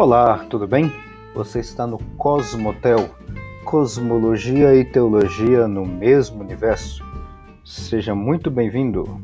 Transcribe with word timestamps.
Olá, 0.00 0.46
tudo 0.48 0.64
bem? 0.64 0.92
Você 1.34 1.58
está 1.58 1.84
no 1.84 1.98
Cosmotel, 2.14 2.98
Cosmologia 3.64 4.72
e 4.72 4.84
Teologia 4.84 5.66
no 5.66 5.84
mesmo 5.84 6.40
universo. 6.40 7.02
Seja 7.64 8.14
muito 8.14 8.48
bem-vindo. 8.48 9.20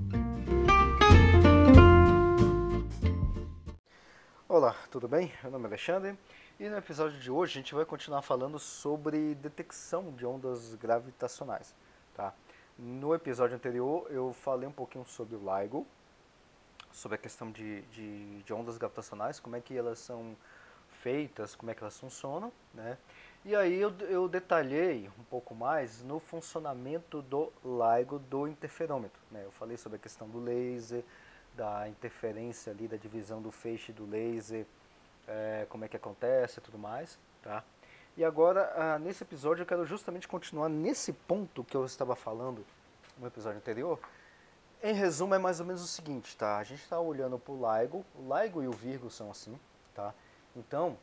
Olá, 4.48 4.74
tudo 4.90 5.06
bem? 5.06 5.32
Meu 5.44 5.52
nome 5.52 5.66
é 5.66 5.68
Alexandre 5.68 6.18
e 6.58 6.68
no 6.68 6.76
episódio 6.76 7.20
de 7.20 7.30
hoje 7.30 7.52
a 7.52 7.62
gente 7.62 7.72
vai 7.72 7.84
continuar 7.84 8.22
falando 8.22 8.58
sobre 8.58 9.36
detecção 9.36 10.10
de 10.10 10.26
ondas 10.26 10.74
gravitacionais. 10.74 11.72
Tá? 12.16 12.34
No 12.76 13.14
episódio 13.14 13.54
anterior 13.54 14.08
eu 14.10 14.32
falei 14.32 14.68
um 14.68 14.72
pouquinho 14.72 15.06
sobre 15.06 15.36
o 15.36 15.38
LIGO, 15.38 15.86
sobre 16.90 17.14
a 17.14 17.18
questão 17.18 17.52
de, 17.52 17.82
de, 17.82 18.42
de 18.42 18.52
ondas 18.52 18.76
gravitacionais, 18.76 19.38
como 19.38 19.54
é 19.54 19.60
que 19.60 19.76
elas 19.78 20.00
são 20.00 20.34
feitas, 21.04 21.54
como 21.54 21.70
é 21.70 21.74
que 21.74 21.82
elas 21.82 22.00
funcionam, 22.00 22.50
né? 22.72 22.96
E 23.44 23.54
aí 23.54 23.78
eu, 23.78 23.92
eu 24.08 24.26
detalhei 24.26 25.10
um 25.18 25.24
pouco 25.24 25.54
mais 25.54 26.02
no 26.02 26.18
funcionamento 26.18 27.20
do 27.20 27.52
LIGO 27.62 28.18
do 28.18 28.48
interferômetro, 28.48 29.20
né? 29.30 29.42
Eu 29.44 29.50
falei 29.50 29.76
sobre 29.76 29.96
a 29.96 29.98
questão 29.98 30.26
do 30.26 30.40
laser, 30.40 31.04
da 31.54 31.86
interferência 31.86 32.72
ali, 32.72 32.88
da 32.88 32.96
divisão 32.96 33.42
do 33.42 33.52
feixe 33.52 33.92
do 33.92 34.06
laser, 34.06 34.64
é, 35.28 35.66
como 35.68 35.84
é 35.84 35.88
que 35.88 35.96
acontece 35.96 36.58
e 36.58 36.62
tudo 36.62 36.78
mais, 36.78 37.18
tá? 37.42 37.62
E 38.16 38.24
agora, 38.24 38.72
ah, 38.74 38.98
nesse 38.98 39.22
episódio, 39.24 39.60
eu 39.60 39.66
quero 39.66 39.84
justamente 39.84 40.26
continuar 40.26 40.70
nesse 40.70 41.12
ponto 41.12 41.62
que 41.64 41.76
eu 41.76 41.84
estava 41.84 42.16
falando 42.16 42.64
no 43.18 43.26
episódio 43.26 43.58
anterior. 43.58 44.00
Em 44.82 44.94
resumo, 44.94 45.34
é 45.34 45.38
mais 45.38 45.60
ou 45.60 45.66
menos 45.66 45.82
o 45.82 45.86
seguinte, 45.86 46.34
tá? 46.34 46.56
A 46.56 46.64
gente 46.64 46.82
está 46.82 46.98
olhando 46.98 47.38
para 47.38 47.52
o 47.52 47.56
LIGO, 47.56 48.04
o 48.14 48.34
LIGO 48.34 48.62
e 48.62 48.68
o 48.68 48.72
Virgo 48.72 49.10
são 49.10 49.30
assim, 49.30 49.58
tá? 49.94 50.14
Então, 50.56 50.96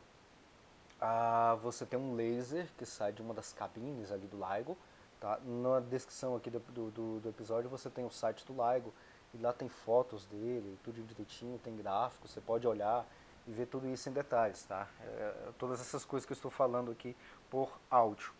ah, 1.00 1.58
você 1.62 1.84
tem 1.84 1.98
um 1.98 2.14
laser 2.14 2.68
que 2.78 2.86
sai 2.86 3.12
de 3.12 3.20
uma 3.20 3.34
das 3.34 3.52
cabines 3.52 4.12
ali 4.12 4.26
do 4.26 4.36
LIGO. 4.36 4.76
Tá? 5.20 5.38
Na 5.44 5.80
descrição 5.80 6.34
aqui 6.34 6.50
do, 6.50 6.58
do, 6.58 7.20
do, 7.20 7.28
episódio 7.28 7.70
você 7.70 7.88
tem 7.88 8.04
o 8.04 8.10
site 8.10 8.44
do 8.44 8.52
LIGO 8.52 8.92
e 9.32 9.38
lá 9.38 9.52
tem 9.52 9.68
fotos 9.68 10.26
dele, 10.26 10.76
tudo 10.82 11.00
direitinho, 11.02 11.58
tem 11.58 11.76
gráficos, 11.76 12.32
você 12.32 12.40
pode 12.40 12.66
olhar 12.66 13.06
e 13.46 13.52
ver 13.52 13.66
tudo 13.66 13.88
isso 13.88 14.08
em 14.08 14.12
detalhes, 14.12 14.64
tá? 14.64 14.88
É, 15.00 15.50
todas 15.58 15.80
essas 15.80 16.04
coisas 16.04 16.26
que 16.26 16.32
eu 16.32 16.36
estou 16.36 16.50
falando 16.50 16.90
aqui 16.90 17.16
por 17.48 17.78
áudio. 17.88 18.32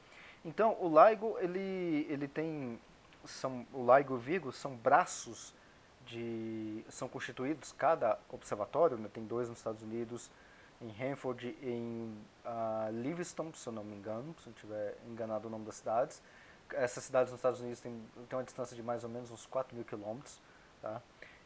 Então, 0.45 0.77
o 0.81 0.89
LIGO, 0.89 1.39
ele, 1.39 2.07
ele 2.11 2.27
tem, 2.27 2.81
são, 3.25 3.65
o 3.73 3.97
LIGO 3.97 4.15
e 4.15 4.17
o 4.17 4.19
Virgo 4.19 4.53
são 4.53 4.75
braços 4.75 5.55
de, 6.05 6.85
são 6.89 7.09
constituídos, 7.09 7.73
cada 7.73 8.19
observatório, 8.29 8.97
né, 8.97 9.09
tem 9.13 9.25
dois 9.25 9.49
nos 9.49 9.59
Estados 9.59 9.83
Unidos, 9.83 10.31
em 10.83 11.05
Hanford 11.05 11.57
em 11.63 12.17
uh, 12.45 12.91
Livingston, 12.91 13.53
se 13.55 13.67
eu 13.69 13.73
não 13.73 13.85
me 13.85 13.97
engano, 13.97 14.35
se 14.39 14.49
eu 14.49 14.51
não 14.51 14.55
estiver 14.55 14.97
enganado 15.09 15.49
o 15.49 15.51
nome 15.51 15.65
das 15.65 15.77
cidades. 15.77 16.23
Essas 16.73 17.05
cidades 17.05 17.31
nos 17.31 17.39
Estados 17.39 17.61
Unidos 17.61 17.81
têm, 17.81 18.03
têm 18.29 18.39
uma 18.39 18.45
distância 18.45 18.75
de 18.75 18.83
mais 18.83 19.05
ou 19.05 19.11
menos 19.11 19.31
uns 19.31 19.47
4 19.47 19.75
mil 19.75 19.85
quilômetros. 19.85 20.41
Tá? 20.81 21.01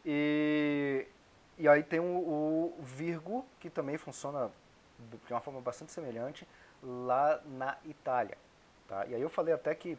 E, 0.05 1.07
e 1.59 1.69
aí 1.69 1.83
tem 1.83 2.01
o, 2.01 2.05
o 2.05 2.83
Virgo, 2.83 3.45
que 3.61 3.69
também 3.69 3.99
funciona 3.99 4.51
de 5.27 5.33
uma 5.33 5.41
forma 5.41 5.61
bastante 5.61 5.93
semelhante 5.93 6.47
lá 6.83 7.41
na 7.45 7.77
Itália. 7.85 8.39
Tá? 8.89 9.05
E 9.07 9.15
aí 9.15 9.21
eu 9.21 9.29
falei 9.29 9.53
até 9.53 9.75
que, 9.75 9.95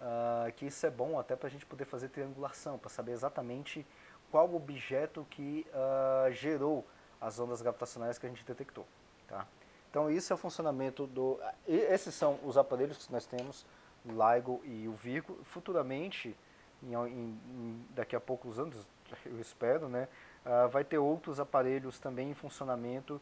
uh, 0.00 0.52
que 0.56 0.66
isso 0.66 0.84
é 0.86 0.90
bom 0.90 1.18
até 1.18 1.36
para 1.36 1.46
a 1.46 1.50
gente 1.50 1.66
poder 1.66 1.84
fazer 1.84 2.08
triangulação, 2.08 2.78
para 2.78 2.88
saber 2.88 3.12
exatamente 3.12 3.86
qual 4.30 4.52
objeto 4.54 5.26
que 5.30 5.66
uh, 5.74 6.32
gerou 6.32 6.86
as 7.20 7.38
ondas 7.38 7.60
gravitacionais 7.60 8.18
que 8.18 8.26
a 8.26 8.28
gente 8.28 8.44
detectou. 8.44 8.86
Tá? 9.28 9.46
Então 9.90 10.10
isso 10.10 10.32
é 10.32 10.34
o 10.34 10.38
funcionamento 10.38 11.06
do... 11.06 11.38
Esses 11.66 12.14
são 12.14 12.38
os 12.44 12.56
aparelhos 12.56 13.06
que 13.06 13.12
nós 13.12 13.26
temos, 13.26 13.66
o 14.04 14.10
LIGO 14.10 14.60
e 14.64 14.88
o 14.88 14.92
Virgo. 14.92 15.38
Futuramente, 15.44 16.36
em, 16.82 16.94
em, 16.94 17.86
daqui 17.90 18.16
a 18.16 18.20
poucos 18.20 18.58
anos, 18.58 18.88
eu 19.26 19.40
espero, 19.40 19.88
né, 19.88 20.08
uh, 20.46 20.68
vai 20.68 20.84
ter 20.84 20.98
outros 20.98 21.40
aparelhos 21.40 21.98
também 21.98 22.30
em 22.30 22.34
funcionamento 22.34 23.20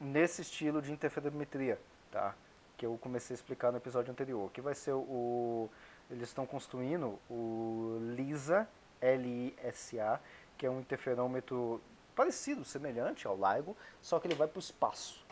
nesse 0.00 0.42
estilo 0.42 0.80
de 0.80 0.92
interferometria, 0.92 1.80
tá? 2.12 2.34
que 2.76 2.86
eu 2.86 2.96
comecei 2.98 3.34
a 3.34 3.36
explicar 3.36 3.72
no 3.72 3.78
episódio 3.78 4.12
anterior, 4.12 4.50
que 4.52 4.60
vai 4.60 4.74
ser 4.74 4.92
o... 4.92 5.68
Eles 6.08 6.28
estão 6.28 6.46
construindo 6.46 7.18
o 7.28 7.98
LISA, 8.16 8.66
L-I-S-A, 9.00 10.20
que 10.56 10.64
é 10.64 10.70
um 10.70 10.80
interferômetro 10.80 11.82
parecido, 12.18 12.64
semelhante 12.64 13.28
ao 13.28 13.36
LIGO, 13.36 13.76
só 14.02 14.18
que 14.18 14.26
ele 14.26 14.34
vai 14.34 14.48
para 14.48 14.58
o 14.58 14.60
espaço. 14.60 15.24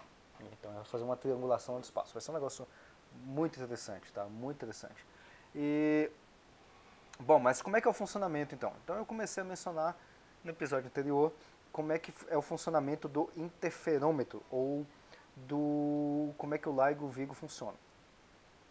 Então 0.52 0.72
vai 0.72 0.84
fazer 0.84 1.02
uma 1.02 1.16
triangulação 1.16 1.80
do 1.80 1.82
espaço. 1.82 2.14
Vai 2.14 2.22
ser 2.22 2.30
um 2.30 2.34
negócio 2.34 2.64
muito 3.24 3.56
interessante, 3.56 4.12
tá? 4.12 4.24
Muito 4.26 4.58
interessante. 4.58 5.04
E 5.52 6.08
bom, 7.18 7.40
mas 7.40 7.60
como 7.60 7.76
é 7.76 7.80
que 7.80 7.88
é 7.88 7.90
o 7.90 7.92
funcionamento 7.92 8.54
então? 8.54 8.72
Então 8.84 8.94
eu 8.94 9.04
comecei 9.04 9.42
a 9.42 9.44
mencionar 9.44 9.96
no 10.44 10.50
episódio 10.52 10.86
anterior 10.86 11.32
como 11.72 11.92
é 11.92 11.98
que 11.98 12.14
é 12.28 12.38
o 12.38 12.42
funcionamento 12.42 13.08
do 13.08 13.28
interferômetro 13.36 14.40
ou 14.48 14.86
do 15.34 16.32
como 16.38 16.54
é 16.54 16.58
que 16.58 16.68
o 16.68 16.86
LIGO 16.86 17.08
Vigo 17.08 17.34
funciona. 17.34 17.76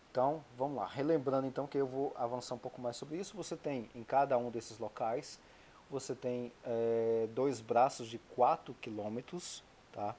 Então, 0.09 0.41
vamos 0.57 0.77
lá. 0.77 0.87
Relembrando 0.87 1.45
então 1.45 1.67
que 1.67 1.77
eu 1.77 1.85
vou 1.85 2.13
avançar 2.15 2.55
um 2.55 2.57
pouco 2.57 2.79
mais 2.79 2.95
sobre 2.95 3.17
isso. 3.17 3.35
Você 3.35 3.57
tem 3.57 3.89
em 3.93 4.03
cada 4.05 4.37
um 4.37 4.49
desses 4.49 4.79
locais 4.79 5.37
você 5.89 6.15
tem 6.15 6.51
é, 6.63 7.27
dois 7.33 7.61
braços 7.61 8.07
de 8.07 8.17
4 8.35 8.75
km, 8.81 9.37
tá? 9.91 10.15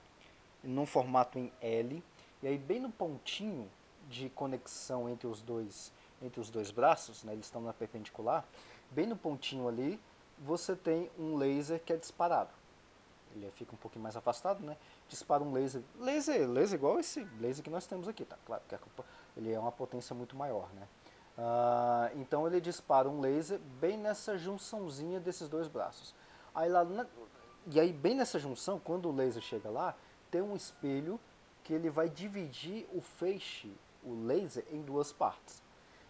num 0.63 0.87
formato 0.87 1.39
em 1.39 1.53
L, 1.61 2.03
e 2.43 2.49
aí 2.49 2.59
bem 2.59 2.81
no 2.81 2.91
pontinho 2.91 3.71
de 4.09 4.29
conexão 4.31 5.09
entre 5.09 5.27
os 5.27 5.41
dois, 5.41 5.93
entre 6.23 6.41
os 6.41 6.51
dois 6.51 6.71
braços, 6.71 7.25
né, 7.25 7.33
eles 7.33 7.47
estão 7.47 7.61
na 7.61 7.73
perpendicular, 7.73 8.45
bem 8.91 9.07
no 9.07 9.17
pontinho 9.17 9.69
ali, 9.69 10.01
você 10.39 10.77
tem 10.77 11.11
um 11.19 11.37
laser 11.37 11.81
que 11.81 11.93
é 11.93 11.97
disparado. 11.97 12.51
Ele 13.35 13.51
fica 13.53 13.75
um 13.75 13.79
pouquinho 13.79 14.03
mais 14.03 14.17
afastado, 14.17 14.65
né? 14.65 14.77
Dispara 15.09 15.43
um 15.43 15.53
laser, 15.53 15.83
laser, 15.99 16.49
laser 16.49 16.79
igual 16.79 16.99
esse 16.99 17.23
laser 17.39 17.63
que 17.63 17.69
nós 17.69 17.87
temos 17.87 18.09
aqui, 18.09 18.25
tá? 18.25 18.37
Claro 18.47 18.63
que 18.67 18.77
ele 19.37 19.53
é 19.53 19.59
uma 19.59 19.73
potência 19.73 20.15
muito 20.15 20.35
maior, 20.35 20.69
né? 20.75 20.89
Uh, 21.37 22.19
então 22.19 22.47
ele 22.47 22.61
dispara 22.61 23.09
um 23.09 23.21
laser 23.21 23.59
bem 23.79 23.99
nessa 23.99 24.39
junçãozinha 24.39 25.21
desses 25.21 25.49
dois 25.49 25.69
braços. 25.69 26.15
Aí 26.55 26.71
lá 26.71 26.85
na, 26.85 27.07
e 27.67 27.79
aí 27.79 27.93
bem 27.93 28.15
nessa 28.15 28.39
junção, 28.39 28.79
quando 28.79 29.09
o 29.09 29.15
laser 29.15 29.43
chega 29.43 29.69
lá, 29.69 29.95
tem 30.31 30.41
um 30.41 30.57
espelho 30.57 31.21
que 31.63 31.75
ele 31.75 31.91
vai 31.91 32.09
dividir 32.09 32.87
o 32.95 33.01
feixe, 33.01 33.73
o 34.05 34.25
laser, 34.25 34.65
em 34.71 34.81
duas 34.81 35.13
partes. 35.13 35.63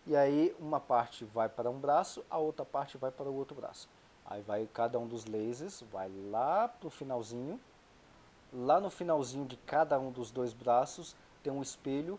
E 0.07 0.15
aí 0.15 0.55
uma 0.61 0.79
parte 0.79 1.25
vai 1.25 1.49
para 1.49 1.69
um 1.71 1.79
braço, 1.79 2.25
a 2.31 2.39
outra 2.39 2.65
parte 2.65 2.97
vai 2.97 3.11
para 3.11 3.29
o 3.29 3.35
outro 3.35 3.57
braço. 3.57 3.89
Aí 4.25 4.43
vai 4.43 4.69
cada 4.73 4.99
um 4.99 5.07
dos 5.07 5.25
lasers, 5.25 5.83
vai 5.91 6.11
lá 6.31 6.69
para 6.69 6.87
o 6.87 6.91
finalzinho. 6.91 7.61
Lá 8.53 8.79
no 8.79 8.91
finalzinho 8.91 9.47
de 9.47 9.57
cada 9.57 9.99
um 9.99 10.11
dos 10.13 10.31
dois 10.31 10.53
braços 10.53 11.17
tem 11.43 11.53
um 11.53 11.63
espelho 11.63 12.19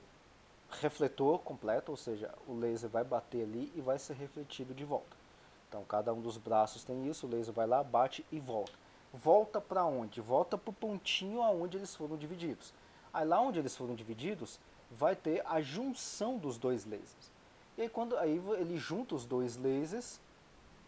refletor 0.70 1.40
completo, 1.40 1.92
ou 1.92 1.98
seja, 1.98 2.34
o 2.48 2.54
laser 2.54 2.90
vai 2.90 3.04
bater 3.04 3.44
ali 3.44 3.72
e 3.76 3.82
vai 3.82 3.98
ser 3.98 4.14
refletido 4.14 4.74
de 4.74 4.84
volta. 4.84 5.16
Então 5.68 5.84
cada 5.84 6.14
um 6.14 6.22
dos 6.22 6.38
braços 6.38 6.84
tem 6.84 7.08
isso, 7.08 7.28
o 7.28 7.30
laser 7.30 7.54
vai 7.54 7.68
lá, 7.68 7.84
bate 7.84 8.26
e 8.32 8.40
volta. 8.40 8.74
Volta 9.14 9.60
para 9.60 9.86
onde? 9.86 10.22
Volta 10.22 10.58
para 10.58 10.70
o 10.70 10.74
pontinho 10.74 11.42
aonde 11.42 11.78
eles 11.78 11.96
foram 11.96 12.18
divididos. 12.18 12.74
Aí 13.14 13.26
lá 13.26 13.42
onde 13.42 13.60
eles 13.60 13.76
foram 13.76 13.96
divididos, 13.96 14.60
vai 14.92 15.16
ter 15.16 15.42
a 15.46 15.62
junção 15.62 16.38
dos 16.38 16.58
dois 16.58 16.86
lasers. 16.86 17.32
E 17.78 17.84
aí 17.84 17.90
quando 17.90 18.18
aí 18.18 18.42
ele 18.60 18.78
junta 18.78 19.16
os 19.16 19.26
dois 19.26 19.58
lasers 19.58 20.20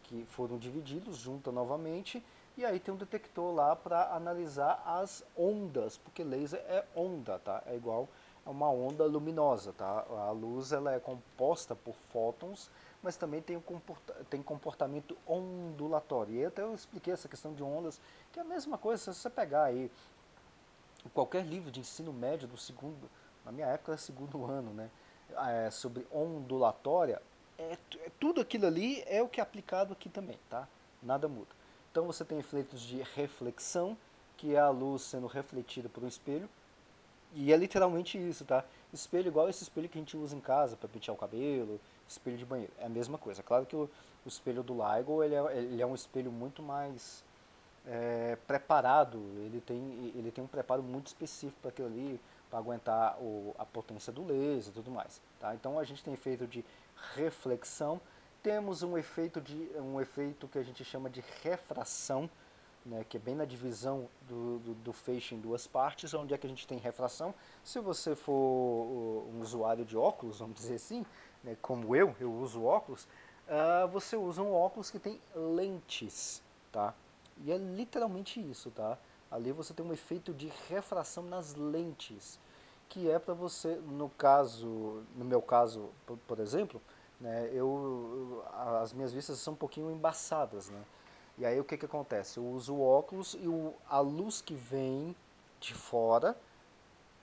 que 0.03 0.25
foram 0.25 0.57
divididos, 0.57 1.17
junta 1.17 1.51
novamente, 1.51 2.23
e 2.57 2.65
aí 2.65 2.79
tem 2.79 2.93
um 2.93 2.97
detector 2.97 3.53
lá 3.53 3.75
para 3.75 4.13
analisar 4.13 4.81
as 4.85 5.23
ondas, 5.37 5.97
porque 5.97 6.23
laser 6.23 6.59
é 6.67 6.83
onda, 6.95 7.39
tá? 7.39 7.63
É 7.65 7.75
igual 7.75 8.09
uma 8.49 8.69
onda 8.69 9.05
luminosa, 9.05 9.73
tá? 9.73 10.05
A 10.27 10.31
luz 10.31 10.71
ela 10.71 10.93
é 10.93 10.99
composta 10.99 11.75
por 11.75 11.95
fótons, 12.11 12.69
mas 13.01 13.15
também 13.15 13.41
tem, 13.41 13.55
um 13.55 13.61
comporta 13.61 14.13
tem 14.29 14.41
comportamento 14.41 15.17
ondulatório. 15.25 16.33
E 16.33 16.45
até 16.45 16.61
eu 16.61 16.73
expliquei 16.73 17.13
essa 17.13 17.27
questão 17.27 17.53
de 17.53 17.63
ondas, 17.63 18.01
que 18.31 18.39
é 18.39 18.41
a 18.41 18.45
mesma 18.45 18.77
coisa, 18.77 19.13
se 19.13 19.19
você 19.19 19.29
pegar 19.29 19.63
aí 19.63 19.91
qualquer 21.13 21.45
livro 21.45 21.71
de 21.71 21.79
ensino 21.79 22.11
médio 22.11 22.47
do 22.47 22.57
segundo, 22.57 23.09
na 23.45 23.51
minha 23.51 23.67
época 23.67 23.93
era 23.93 23.99
segundo 23.99 24.45
ano, 24.45 24.73
né? 24.73 24.89
É, 25.47 25.69
sobre 25.69 26.07
ondulatória, 26.11 27.21
é, 27.57 27.73
é, 27.73 28.11
tudo 28.19 28.41
aquilo 28.41 28.65
ali 28.65 29.03
é 29.05 29.21
o 29.21 29.27
que 29.27 29.39
é 29.39 29.43
aplicado 29.43 29.93
aqui 29.93 30.09
também, 30.09 30.39
tá? 30.49 30.67
Nada 31.03 31.27
muda. 31.27 31.49
Então 31.91 32.05
você 32.05 32.25
tem 32.25 32.39
efeitos 32.39 32.81
de 32.81 33.01
reflexão, 33.15 33.97
que 34.37 34.55
é 34.55 34.59
a 34.59 34.69
luz 34.69 35.03
sendo 35.03 35.27
refletida 35.27 35.89
por 35.89 36.03
um 36.03 36.07
espelho, 36.07 36.49
e 37.33 37.53
é 37.53 37.57
literalmente 37.57 38.17
isso, 38.17 38.43
tá? 38.43 38.63
Espelho 38.91 39.27
igual 39.27 39.49
esse 39.49 39.63
espelho 39.63 39.87
que 39.87 39.97
a 39.97 40.01
gente 40.01 40.17
usa 40.17 40.35
em 40.35 40.39
casa 40.39 40.75
para 40.75 40.89
pentear 40.89 41.15
o 41.15 41.19
cabelo, 41.19 41.79
espelho 42.07 42.37
de 42.37 42.45
banheiro. 42.45 42.73
É 42.79 42.85
a 42.85 42.89
mesma 42.89 43.17
coisa. 43.17 43.43
Claro 43.43 43.65
que 43.65 43.75
o, 43.75 43.89
o 44.25 44.27
espelho 44.27 44.63
do 44.63 44.73
LIGO 44.73 45.23
ele 45.23 45.35
é, 45.35 45.57
ele 45.57 45.81
é 45.81 45.85
um 45.85 45.95
espelho 45.95 46.31
muito 46.31 46.63
mais 46.63 47.23
é, 47.85 48.37
preparado, 48.47 49.17
ele 49.45 49.61
tem, 49.61 50.11
ele 50.15 50.31
tem 50.31 50.43
um 50.43 50.47
preparo 50.47 50.83
muito 50.83 51.07
específico 51.07 51.59
para 51.61 51.69
aquilo 51.69 51.87
ali, 51.87 52.19
para 52.49 52.59
aguentar 52.59 53.17
o, 53.19 53.55
a 53.57 53.65
potência 53.65 54.11
do 54.11 54.25
laser 54.25 54.71
e 54.71 54.75
tudo 54.75 54.91
mais. 54.91 55.21
Tá? 55.39 55.53
Então 55.53 55.79
a 55.79 55.83
gente 55.83 56.03
tem 56.03 56.13
efeito 56.13 56.47
de 56.47 56.65
reflexão, 57.15 58.01
temos 58.41 58.83
um 58.83 58.97
efeito, 58.97 59.39
de, 59.39 59.69
um 59.77 59.99
efeito 59.99 60.47
que 60.47 60.57
a 60.57 60.63
gente 60.63 60.83
chama 60.83 61.09
de 61.09 61.23
refração, 61.43 62.29
né, 62.89 63.05
que 63.07 63.17
é 63.17 63.19
bem 63.19 63.35
na 63.35 63.45
divisão 63.45 64.09
do, 64.27 64.59
do, 64.59 64.73
do, 64.73 64.93
feixe 64.93 65.35
em 65.35 65.39
duas 65.39 65.67
partes, 65.67 66.13
onde 66.13 66.33
é 66.33 66.37
que 66.37 66.47
a 66.47 66.49
gente 66.49 66.67
tem 66.67 66.77
refração. 66.79 67.33
Se 67.63 67.79
você 67.79 68.15
for 68.15 68.33
um 69.31 69.39
usuário 69.41 69.85
de 69.85 69.95
óculos, 69.95 70.39
vamos 70.39 70.55
dizer 70.55 70.75
assim, 70.75 71.05
né, 71.43 71.55
como 71.61 71.95
eu, 71.95 72.15
eu 72.19 72.33
uso 72.33 72.63
óculos, 72.63 73.07
uh, 73.47 73.87
você 73.87 74.17
usa 74.17 74.41
um 74.41 74.51
óculos 74.51 74.89
que 74.89 74.97
tem 74.97 75.21
lentes, 75.35 76.41
tá? 76.71 76.93
E 77.43 77.51
é 77.51 77.57
literalmente 77.57 78.39
isso, 78.41 78.71
tá? 78.71 78.97
Ali 79.31 79.51
você 79.51 79.73
tem 79.73 79.85
um 79.85 79.93
efeito 79.93 80.33
de 80.33 80.51
refração 80.67 81.23
nas 81.23 81.53
lentes, 81.53 82.39
que 82.89 83.09
é 83.09 83.19
para 83.19 83.35
você, 83.35 83.75
no 83.75 84.09
caso, 84.09 85.03
no 85.15 85.23
meu 85.23 85.41
caso, 85.41 85.89
por, 86.07 86.17
por 86.17 86.39
exemplo, 86.39 86.81
né, 87.21 87.49
eu, 87.53 88.43
as 88.81 88.91
minhas 88.93 89.13
vistas 89.13 89.37
são 89.37 89.53
um 89.53 89.57
pouquinho 89.57 89.91
embaçadas, 89.91 90.69
né? 90.69 90.83
E 91.39 91.45
aí 91.45 91.57
o 91.57 91.63
que 91.63 91.77
que 91.77 91.85
acontece? 91.85 92.37
Eu 92.37 92.45
uso 92.45 92.75
o 92.75 92.85
óculos 92.85 93.33
e 93.39 93.47
o, 93.47 93.73
a 93.89 94.01
luz 94.01 94.41
que 94.41 94.53
vem 94.53 95.15
de 95.61 95.73
fora 95.73 96.37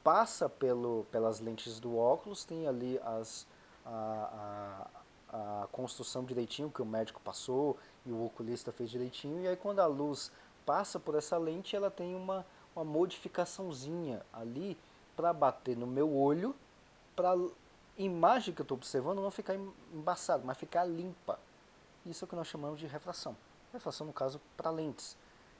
passa 0.02 0.48
pelo, 0.48 1.04
pelas 1.12 1.38
lentes 1.38 1.78
do 1.78 1.98
óculos, 1.98 2.42
tem 2.42 2.66
ali 2.66 2.98
as, 3.04 3.46
a, 3.84 4.88
a, 5.30 5.62
a 5.62 5.66
construção 5.66 6.24
direitinho 6.24 6.70
que 6.70 6.80
o 6.80 6.86
médico 6.86 7.20
passou 7.20 7.76
e 8.06 8.10
o 8.10 8.24
oculista 8.24 8.72
fez 8.72 8.88
direitinho, 8.88 9.42
e 9.42 9.48
aí 9.48 9.56
quando 9.56 9.80
a 9.80 9.86
luz 9.86 10.32
passa 10.64 10.98
por 10.98 11.14
essa 11.14 11.36
lente, 11.36 11.76
ela 11.76 11.90
tem 11.90 12.14
uma, 12.14 12.46
uma 12.74 12.84
modificaçãozinha 12.84 14.24
ali 14.32 14.78
para 15.14 15.30
bater 15.32 15.76
no 15.76 15.86
meu 15.86 16.10
olho, 16.10 16.56
para 17.14 17.34
a 17.34 17.48
imagem 17.98 18.54
que 18.54 18.62
eu 18.62 18.64
estou 18.64 18.78
observando 18.78 19.20
não 19.20 19.30
ficar 19.30 19.56
embaçada, 19.92 20.42
mas 20.42 20.56
ficar 20.56 20.86
limpa. 20.86 21.38
Isso 22.06 22.24
é 22.24 22.26
o 22.26 22.28
que 22.28 22.36
nós 22.36 22.46
chamamos 22.46 22.80
de 22.80 22.86
refração. 22.86 23.36
Refração, 23.76 24.06
no 24.06 24.12
caso, 24.12 24.40
para 24.56 24.70
lentes. 24.70 25.17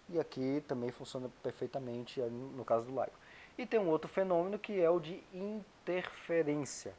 E 0.09 0.19
aqui 0.19 0.63
também 0.67 0.91
funciona 0.91 1.31
perfeitamente 1.43 2.21
no 2.21 2.65
caso 2.65 2.87
do 2.87 2.93
LIGO. 2.93 3.13
E 3.59 3.67
tem 3.67 3.81
um 3.81 3.89
outro 3.89 4.09
fenômeno 4.09 4.59
que 4.59 4.81
é 4.81 4.89
o 4.89 5.01
de 5.01 5.23
interferência. 5.33 6.95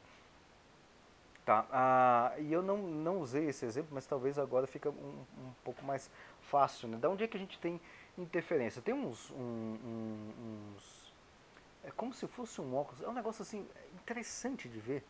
Tá? 1.44 1.66
Ah, 1.72 2.34
e 2.38 2.52
eu 2.52 2.60
não, 2.60 2.76
não 2.76 3.20
usei 3.20 3.48
esse 3.48 3.64
exemplo, 3.64 3.90
mas 3.94 4.06
talvez 4.06 4.38
agora 4.38 4.66
fica 4.66 4.90
um, 4.90 5.24
um 5.38 5.52
pouco 5.64 5.82
mais 5.84 6.10
fácil. 6.42 6.88
Né? 6.88 6.98
Da 6.98 7.08
onde 7.08 7.24
é 7.24 7.26
que 7.26 7.36
a 7.36 7.40
gente 7.40 7.58
tem 7.58 7.80
interferência? 8.18 8.82
Tem 8.82 8.92
uns, 8.92 9.30
um, 9.30 9.78
uns... 10.76 11.12
É 11.82 11.90
como 11.90 12.12
se 12.12 12.26
fosse 12.26 12.60
um 12.60 12.76
óculos. 12.76 13.02
É 13.02 13.08
um 13.08 13.14
negócio 13.14 13.42
assim 13.42 13.66
interessante 13.94 14.68
de 14.68 14.78
ver. 14.78 15.02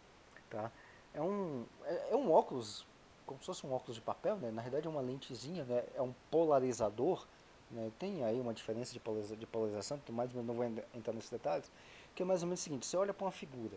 Tá? 0.48 0.70
É, 1.12 1.20
um, 1.20 1.66
é, 1.84 2.12
é 2.12 2.16
um 2.16 2.30
óculos, 2.30 2.86
como 3.28 3.40
se 3.40 3.46
fosse 3.46 3.66
um 3.66 3.72
óculos 3.72 3.96
de 3.96 4.02
papel, 4.02 4.36
né? 4.36 4.50
na 4.50 4.62
realidade 4.62 4.86
é 4.86 4.90
uma 4.90 5.00
lentezinha, 5.00 5.64
né? 5.64 5.84
é 5.94 6.02
um 6.02 6.14
polarizador. 6.30 7.26
Né? 7.70 7.92
Tem 7.98 8.24
aí 8.24 8.40
uma 8.40 8.54
diferença 8.54 8.92
de, 8.92 8.98
polariza 8.98 9.36
de 9.36 9.46
polarização, 9.46 10.00
mais, 10.10 10.32
mas 10.32 10.44
não 10.44 10.54
vou 10.54 10.64
entrar 10.64 11.12
nesses 11.12 11.30
detalhes. 11.30 11.70
Que 12.14 12.22
é 12.22 12.26
mais 12.26 12.42
ou 12.42 12.48
menos 12.48 12.60
o 12.60 12.62
seguinte: 12.64 12.86
você 12.86 12.96
olha 12.96 13.12
para 13.12 13.26
uma 13.26 13.32
figura 13.32 13.76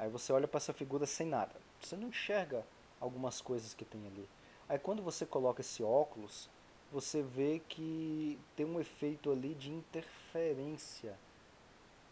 Aí 0.00 0.08
você 0.08 0.32
olha 0.32 0.48
para 0.48 0.56
essa 0.56 0.72
figura 0.72 1.04
sem 1.04 1.26
nada. 1.26 1.54
Você 1.78 1.94
não 1.94 2.08
enxerga 2.08 2.66
algumas 2.98 3.42
coisas 3.42 3.74
que 3.74 3.84
tem 3.84 4.06
ali. 4.06 4.26
Aí 4.66 4.78
quando 4.78 5.02
você 5.02 5.26
coloca 5.26 5.60
esse 5.60 5.82
óculos, 5.82 6.48
você 6.90 7.20
vê 7.20 7.60
que 7.68 8.38
tem 8.56 8.64
um 8.64 8.80
efeito 8.80 9.30
ali 9.30 9.54
de 9.54 9.70
interferência. 9.70 11.18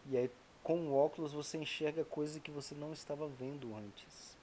E 0.05 0.15
aí 0.15 0.29
com 0.61 0.77
o 0.89 0.95
óculos 0.95 1.33
você 1.33 1.57
enxerga 1.57 2.05
coisas 2.05 2.39
que 2.39 2.51
você 2.51 2.75
não 2.75 2.93
estava 2.93 3.27
vendo 3.27 3.75
antes. 3.75 4.37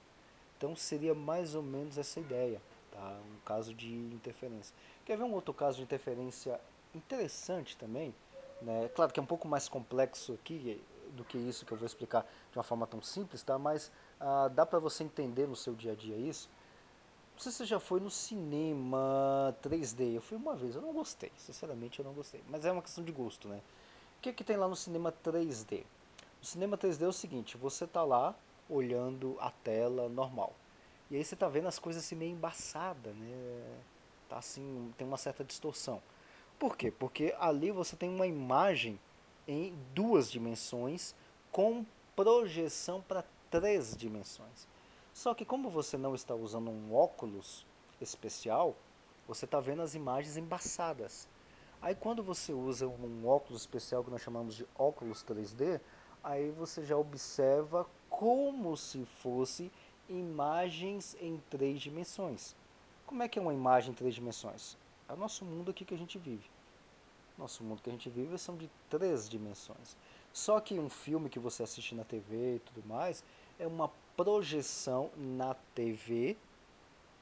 Então 0.57 0.75
seria 0.75 1.13
mais 1.13 1.55
ou 1.55 1.61
menos 1.61 1.97
essa 1.97 2.19
ideia, 2.19 2.61
tá? 2.91 3.19
Um 3.35 3.39
caso 3.45 3.73
de 3.73 3.93
interferência. 3.93 4.73
Quer 5.05 5.17
ver 5.17 5.23
um 5.23 5.33
outro 5.33 5.53
caso 5.53 5.77
de 5.77 5.83
interferência 5.83 6.59
interessante 6.93 7.77
também? 7.77 8.13
Né? 8.61 8.89
Claro 8.95 9.13
que 9.13 9.19
é 9.19 9.23
um 9.23 9.27
pouco 9.27 9.47
mais 9.47 9.69
complexo 9.69 10.33
aqui, 10.33 10.81
do 11.15 11.23
que 11.23 11.37
isso 11.37 11.65
que 11.65 11.71
eu 11.71 11.77
vou 11.77 11.85
explicar 11.85 12.25
de 12.51 12.57
uma 12.57 12.63
forma 12.63 12.85
tão 12.87 13.01
simples, 13.01 13.43
tá? 13.43 13.57
Mas 13.57 13.91
ah, 14.19 14.47
dá 14.47 14.65
para 14.65 14.79
você 14.79 15.03
entender 15.03 15.47
no 15.47 15.55
seu 15.55 15.73
dia 15.73 15.93
a 15.93 15.95
dia 15.95 16.15
isso. 16.15 16.49
Não 17.35 17.41
sei 17.41 17.51
se 17.51 17.59
você 17.59 17.65
já 17.65 17.79
foi 17.79 17.99
no 17.99 18.09
cinema 18.09 19.55
3D. 19.61 20.15
Eu 20.15 20.21
fui 20.21 20.37
uma 20.37 20.55
vez, 20.55 20.75
eu 20.75 20.81
não 20.81 20.91
gostei. 20.91 21.31
Sinceramente, 21.37 21.99
eu 21.99 22.05
não 22.05 22.13
gostei. 22.13 22.43
Mas 22.49 22.65
é 22.65 22.71
uma 22.71 22.81
questão 22.81 23.03
de 23.03 23.11
gosto, 23.11 23.47
né? 23.47 23.61
O 24.17 24.21
que, 24.21 24.33
que 24.33 24.43
tem 24.43 24.57
lá 24.57 24.67
no 24.67 24.75
cinema 24.75 25.13
3D? 25.23 25.83
O 26.41 26.45
cinema 26.45 26.75
3D 26.77 27.03
é 27.03 27.07
o 27.07 27.13
seguinte: 27.13 27.55
você 27.55 27.85
tá 27.85 28.03
lá 28.03 28.35
olhando 28.69 29.37
a 29.39 29.51
tela 29.51 30.09
normal. 30.09 30.53
E 31.09 31.15
aí 31.15 31.23
você 31.23 31.35
tá 31.35 31.47
vendo 31.47 31.67
as 31.67 31.79
coisas 31.79 32.03
assim 32.03 32.15
meio 32.15 32.31
embaçadas, 32.31 33.15
né? 33.15 33.79
Tá 34.27 34.37
assim, 34.37 34.93
tem 34.97 35.07
uma 35.07 35.17
certa 35.17 35.43
distorção. 35.43 36.01
Por 36.59 36.75
quê? 36.75 36.91
Porque 36.91 37.33
ali 37.39 37.71
você 37.71 37.95
tem 37.95 38.09
uma 38.09 38.27
imagem 38.27 38.99
em 39.47 39.73
duas 39.93 40.29
dimensões 40.29 41.15
com 41.51 41.85
projeção 42.15 43.01
para 43.01 43.23
três 43.49 43.95
dimensões. 43.95 44.67
Só 45.13 45.33
que 45.33 45.45
como 45.45 45.69
você 45.69 45.97
não 45.97 46.13
está 46.13 46.35
usando 46.35 46.69
um 46.69 46.93
óculos 46.93 47.65
especial, 48.01 48.75
você 49.27 49.45
está 49.45 49.59
vendo 49.59 49.81
as 49.81 49.95
imagens 49.95 50.35
embaçadas. 50.35 51.27
Aí 51.81 51.95
quando 51.95 52.23
você 52.23 52.53
usa 52.53 52.87
um 52.87 53.27
óculos 53.27 53.61
especial 53.61 54.03
que 54.03 54.11
nós 54.11 54.21
chamamos 54.21 54.55
de 54.55 54.67
óculos 54.77 55.23
3D, 55.23 55.79
aí 56.23 56.49
você 56.51 56.83
já 56.83 56.97
observa 56.97 57.87
como 58.17 58.75
se 58.75 59.05
fosse 59.05 59.71
imagens 60.09 61.15
em 61.21 61.39
três 61.51 61.79
dimensões. 61.79 62.55
Como 63.05 63.21
é 63.21 63.27
que 63.27 63.37
é 63.37 63.41
uma 63.41 63.53
imagem 63.53 63.91
em 63.91 63.93
três 63.93 64.15
dimensões? 64.15 64.75
É 65.07 65.13
o 65.13 65.15
nosso 65.15 65.45
mundo 65.45 65.69
aqui 65.69 65.85
que 65.85 65.93
a 65.93 65.97
gente 65.97 66.17
vive. 66.17 66.49
Nosso 67.37 67.63
mundo 67.63 67.79
que 67.79 67.91
a 67.91 67.93
gente 67.93 68.09
vive 68.09 68.35
são 68.39 68.57
de 68.57 68.67
três 68.89 69.29
dimensões. 69.29 69.95
Só 70.33 70.59
que 70.59 70.79
um 70.79 70.89
filme 70.89 71.29
que 71.29 71.37
você 71.37 71.61
assiste 71.61 71.93
na 71.93 72.03
TV 72.03 72.55
e 72.55 72.59
tudo 72.59 72.87
mais 72.87 73.23
é 73.59 73.67
uma 73.67 73.91
projeção 74.15 75.11
na 75.15 75.53
TV 75.75 76.35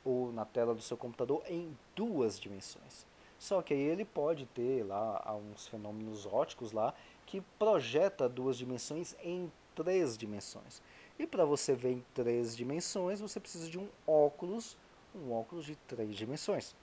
ou 0.05 0.31
na 0.31 0.45
tela 0.45 0.73
do 0.73 0.81
seu 0.81 0.95
computador 0.95 1.43
em 1.49 1.77
duas 1.93 2.39
dimensões. 2.39 3.05
Só 3.37 3.61
que 3.61 3.73
aí 3.73 3.81
ele 3.81 4.05
pode 4.05 4.45
ter 4.45 4.85
lá 4.85 5.35
uns 5.35 5.67
fenômenos 5.67 6.25
óticos 6.25 6.71
lá 6.71 6.93
que 7.25 7.41
projeta 7.59 8.29
duas 8.29 8.57
dimensões 8.57 9.13
em 9.21 9.51
três 9.75 10.17
dimensões. 10.17 10.81
E 11.17 11.25
para 11.25 11.45
você 11.45 11.73
ver 11.73 11.91
em 11.91 12.05
três 12.13 12.55
dimensões, 12.55 13.21
você 13.21 13.39
precisa 13.39 13.69
de 13.69 13.77
um 13.77 13.87
óculos, 14.05 14.77
um 15.15 15.31
óculos 15.31 15.65
de 15.65 15.75
três 15.75 16.15
dimensões. 16.15 16.75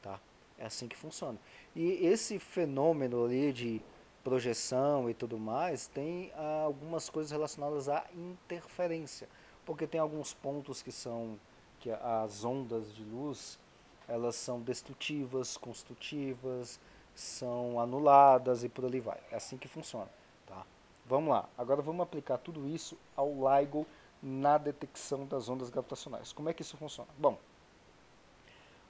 Tá? 0.00 0.20
É 0.58 0.66
assim 0.66 0.88
que 0.88 0.96
funciona. 0.96 1.38
E 1.74 2.06
esse 2.06 2.38
fenômeno 2.38 3.24
ali 3.24 3.52
de 3.52 3.82
projeção 4.24 5.08
e 5.08 5.14
tudo 5.14 5.38
mais 5.38 5.86
tem 5.86 6.32
algumas 6.64 7.08
coisas 7.08 7.30
relacionadas 7.30 7.88
à 7.88 8.04
interferência, 8.14 9.28
porque 9.64 9.86
tem 9.86 10.00
alguns 10.00 10.34
pontos 10.34 10.82
que 10.82 10.92
são 10.92 11.38
que 11.80 11.90
as 11.90 12.44
ondas 12.44 12.92
de 12.92 13.04
luz 13.04 13.58
elas 14.08 14.34
são 14.36 14.60
destrutivas, 14.60 15.56
construtivas, 15.56 16.80
são 17.14 17.78
anuladas 17.78 18.64
e 18.64 18.68
por 18.68 18.84
ali 18.84 19.00
vai. 19.00 19.20
É 19.30 19.36
assim 19.36 19.58
que 19.58 19.68
funciona? 19.68 20.08
Vamos 21.08 21.30
lá. 21.30 21.48
Agora 21.56 21.80
vamos 21.80 22.02
aplicar 22.02 22.36
tudo 22.36 22.68
isso 22.68 22.98
ao 23.16 23.30
LIGO 23.30 23.86
na 24.22 24.58
detecção 24.58 25.24
das 25.24 25.48
ondas 25.48 25.70
gravitacionais. 25.70 26.32
Como 26.32 26.50
é 26.50 26.52
que 26.52 26.60
isso 26.60 26.76
funciona? 26.76 27.08
Bom, 27.16 27.38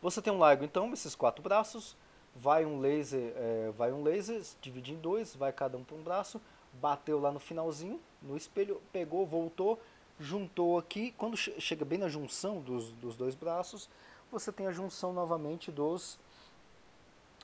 você 0.02 0.20
tem 0.20 0.32
um 0.32 0.48
LIGO 0.48 0.64
então, 0.64 0.92
esses 0.92 1.14
quatro 1.14 1.40
braços, 1.42 1.96
vai 2.34 2.64
um 2.64 2.80
laser, 2.80 3.32
é, 3.36 3.72
vai 3.76 3.92
um 3.92 4.02
laser, 4.02 4.42
divide 4.60 4.94
em 4.94 4.96
dois, 4.96 5.36
vai 5.36 5.52
cada 5.52 5.78
um 5.78 5.84
para 5.84 5.96
um 5.96 6.02
braço, 6.02 6.40
bateu 6.72 7.20
lá 7.20 7.30
no 7.30 7.38
finalzinho, 7.38 8.00
no 8.20 8.36
espelho, 8.36 8.82
pegou, 8.92 9.24
voltou, 9.24 9.78
juntou 10.18 10.76
aqui, 10.76 11.14
quando 11.16 11.36
chega 11.36 11.84
bem 11.84 11.98
na 11.98 12.08
junção 12.08 12.60
dos, 12.60 12.90
dos 12.92 13.16
dois 13.16 13.36
braços, 13.36 13.88
você 14.30 14.50
tem 14.50 14.66
a 14.66 14.72
junção 14.72 15.12
novamente 15.12 15.70
dos, 15.70 16.18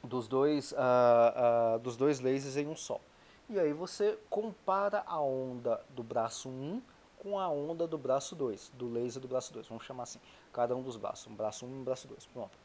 dos, 0.03 0.27
dois, 0.27 0.73
uh, 0.73 1.77
uh, 1.77 1.79
dos 1.79 1.97
dois 1.97 2.19
lasers 2.19 2.57
em 2.57 2.67
um 2.67 2.77
só. 2.77 3.01
E 3.49 3.59
aí 3.59 3.73
você 3.73 4.19
compara 4.31 5.03
a 5.07 5.21
onda 5.21 5.85
do 5.91 6.03
braço 6.03 6.49
1 6.49 6.81
com 7.19 7.39
a 7.39 7.49
onda 7.49 7.87
do 7.87 7.97
braço 7.97 8.35
2, 8.35 8.73
do 8.75 8.89
laser 8.89 9.21
do 9.21 9.29
braço 9.29 9.53
2, 9.53 9.67
vamos 9.67 9.85
chamar 9.85 10.03
assim, 10.05 10.21
cada 10.53 10.77
um 10.77 10.83
dos 10.83 10.97
braços, 10.97 11.27
um 11.27 11.35
braço 11.35 11.65
1 11.65 11.69
um, 11.69 11.73
e 11.73 11.79
um 11.79 11.85
braço 11.85 12.07
2, 12.07 12.27
pronto. 12.27 12.59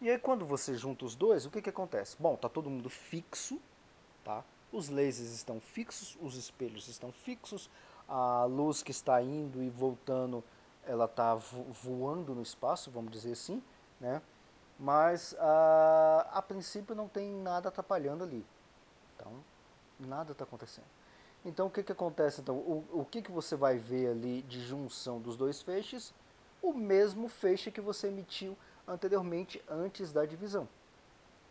E 0.00 0.10
aí 0.10 0.18
quando 0.18 0.46
você 0.46 0.74
junta 0.74 1.04
os 1.04 1.14
dois, 1.14 1.44
o 1.44 1.50
que, 1.50 1.60
que 1.60 1.68
acontece? 1.68 2.16
Bom, 2.18 2.34
tá 2.36 2.48
todo 2.48 2.70
mundo 2.70 2.88
fixo, 2.88 3.60
tá? 4.24 4.42
Os 4.72 4.88
lasers 4.88 5.32
estão 5.32 5.60
fixos, 5.60 6.16
os 6.20 6.36
espelhos 6.36 6.88
estão 6.88 7.12
fixos, 7.12 7.70
a 8.08 8.44
luz 8.44 8.82
que 8.82 8.90
está 8.90 9.20
indo 9.22 9.62
e 9.62 9.68
voltando, 9.68 10.42
ela 10.86 11.04
está 11.04 11.34
voando 11.34 12.34
no 12.34 12.42
espaço, 12.42 12.90
vamos 12.90 13.12
dizer 13.12 13.32
assim, 13.32 13.62
né? 14.00 14.22
Mas 14.78 15.36
a, 15.38 16.28
a 16.32 16.42
princípio 16.42 16.94
não 16.94 17.06
tem 17.06 17.30
nada 17.34 17.68
atrapalhando 17.68 18.24
ali. 18.24 18.44
Então, 19.14 19.32
nada 20.06 20.32
está 20.32 20.44
acontecendo. 20.44 20.86
Então 21.44 21.66
o 21.66 21.70
que, 21.70 21.82
que 21.82 21.92
acontece? 21.92 22.40
Então, 22.40 22.56
o, 22.56 22.84
o 22.92 23.04
que, 23.04 23.22
que 23.22 23.30
você 23.30 23.56
vai 23.56 23.78
ver 23.78 24.10
ali 24.10 24.42
de 24.42 24.60
junção 24.60 25.20
dos 25.20 25.36
dois 25.36 25.62
feixes? 25.62 26.12
O 26.62 26.72
mesmo 26.72 27.28
feixe 27.28 27.70
que 27.70 27.80
você 27.80 28.08
emitiu 28.08 28.56
anteriormente 28.86 29.62
antes 29.68 30.12
da 30.12 30.26
divisão. 30.26 30.68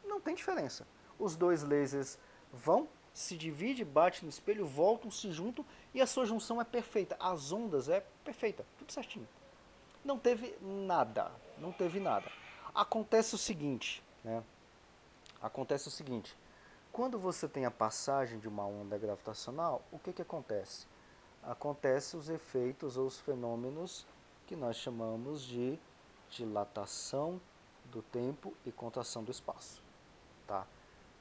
Não 0.06 0.20
tem 0.20 0.36
diferença. 0.36 0.86
Os 1.18 1.36
dois 1.36 1.64
lasers 1.64 2.18
vão, 2.54 2.88
se 3.14 3.36
dividem, 3.36 3.86
batem 3.86 4.24
no 4.24 4.30
espelho, 4.30 4.66
voltam, 4.66 5.10
se 5.10 5.32
juntam 5.32 5.66
e 5.94 6.02
a 6.02 6.08
sua 6.08 6.26
junção 6.26 6.62
é 6.62 6.64
perfeita. 6.64 7.18
As 7.20 7.52
ondas 7.52 7.90
é 7.90 8.06
perfeita, 8.24 8.66
tudo 8.78 8.92
certinho. 8.92 9.28
Não 10.04 10.18
teve 10.18 10.56
nada, 10.62 11.32
não 11.58 11.72
teve 11.72 12.00
nada. 12.00 12.32
Acontece 12.74 13.36
o 13.36 13.38
seguinte, 13.38 14.04
né? 14.24 14.44
Acontece 15.42 15.88
o 15.88 15.92
seguinte, 15.92 16.36
quando 16.92 17.18
você 17.20 17.48
tem 17.48 17.66
a 17.66 17.72
passagem 17.72 18.40
de 18.40 18.48
uma 18.48 18.66
onda 18.66 18.98
gravitacional, 18.98 19.82
o 19.92 20.00
que, 20.00 20.12
que 20.12 20.22
acontece? 20.22 20.88
Acontece 21.44 22.18
os 22.18 22.30
efeitos 22.30 22.98
ou 22.98 23.08
os 23.08 23.20
fenômenos 23.20 24.06
que 24.46 24.56
nós 24.56 24.76
chamamos 24.76 25.44
de 25.44 25.80
dilatação 26.30 27.40
do 27.86 28.02
tempo 28.02 28.54
e 28.66 28.72
contração 28.72 29.24
do 29.24 29.32
espaço. 29.32 29.82
Tá? 30.48 30.66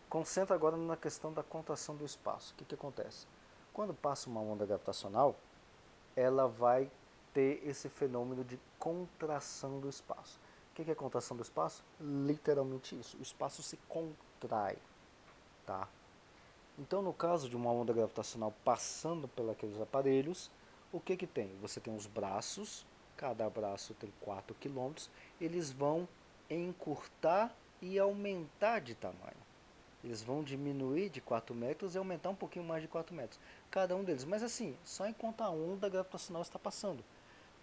Concentra 0.09 0.55
agora 0.55 0.77
na 0.77 0.97
questão 0.97 1.33
da 1.33 1.43
contração 1.43 1.95
do 1.95 2.05
espaço. 2.05 2.53
O 2.53 2.57
que, 2.57 2.65
que 2.65 2.75
acontece? 2.75 3.27
Quando 3.73 3.95
passa 3.95 4.29
uma 4.29 4.41
onda 4.41 4.67
gravitacional, 4.67 5.37
ela 6.17 6.49
vai 6.49 6.91
ter 7.33 7.63
esse 7.65 7.89
fenômeno 7.89 8.43
de 8.43 8.59
contração 8.79 9.79
do 9.79 9.89
espaço. 9.89 10.41
O 10.73 10.75
que, 10.75 10.91
é 10.91 10.95
contração 10.95 11.37
do 11.37 11.43
espaço? 11.43 11.85
Literalmente 12.01 12.99
isso. 12.99 13.17
O 13.19 13.23
espaço 13.23 13.63
se 13.63 13.77
contrai. 13.89 14.79
Tá? 15.69 15.87
Então, 16.79 17.03
no 17.03 17.13
caso 17.13 17.47
de 17.47 17.55
uma 17.55 17.71
onda 17.71 17.93
gravitacional 17.93 18.55
passando 18.65 19.29
pelos 19.29 19.79
aparelhos, 19.83 20.51
o 20.91 20.99
que, 20.99 21.15
que 21.15 21.27
tem? 21.27 21.55
Você 21.61 21.79
tem 21.79 21.95
os 21.95 22.07
braços, 22.07 22.87
cada 23.19 23.51
braço 23.51 23.93
tem 23.93 24.11
4 24.23 24.57
km, 24.59 24.95
eles 25.39 25.71
vão 25.71 26.09
encurtar 26.49 27.55
e 27.83 27.99
aumentar 27.99 28.81
de 28.81 28.95
tamanho. 28.95 29.37
Eles 30.03 30.23
vão 30.23 30.43
diminuir 30.43 31.11
de 31.11 31.21
4 31.21 31.55
metros 31.55 31.95
e 31.95 31.99
aumentar 31.99 32.31
um 32.31 32.35
pouquinho 32.35 32.65
mais 32.65 32.81
de 32.81 32.89
4 32.89 33.15
metros. 33.15 33.39
Cada 33.71 33.95
um 33.95 34.03
deles. 34.03 34.25
Mas 34.25 34.43
assim, 34.43 34.75
só 34.83 35.07
enquanto 35.07 35.43
a 35.43 35.51
onda 35.51 35.87
gravitacional 35.91 36.41
está 36.41 36.59
passando. 36.59 37.05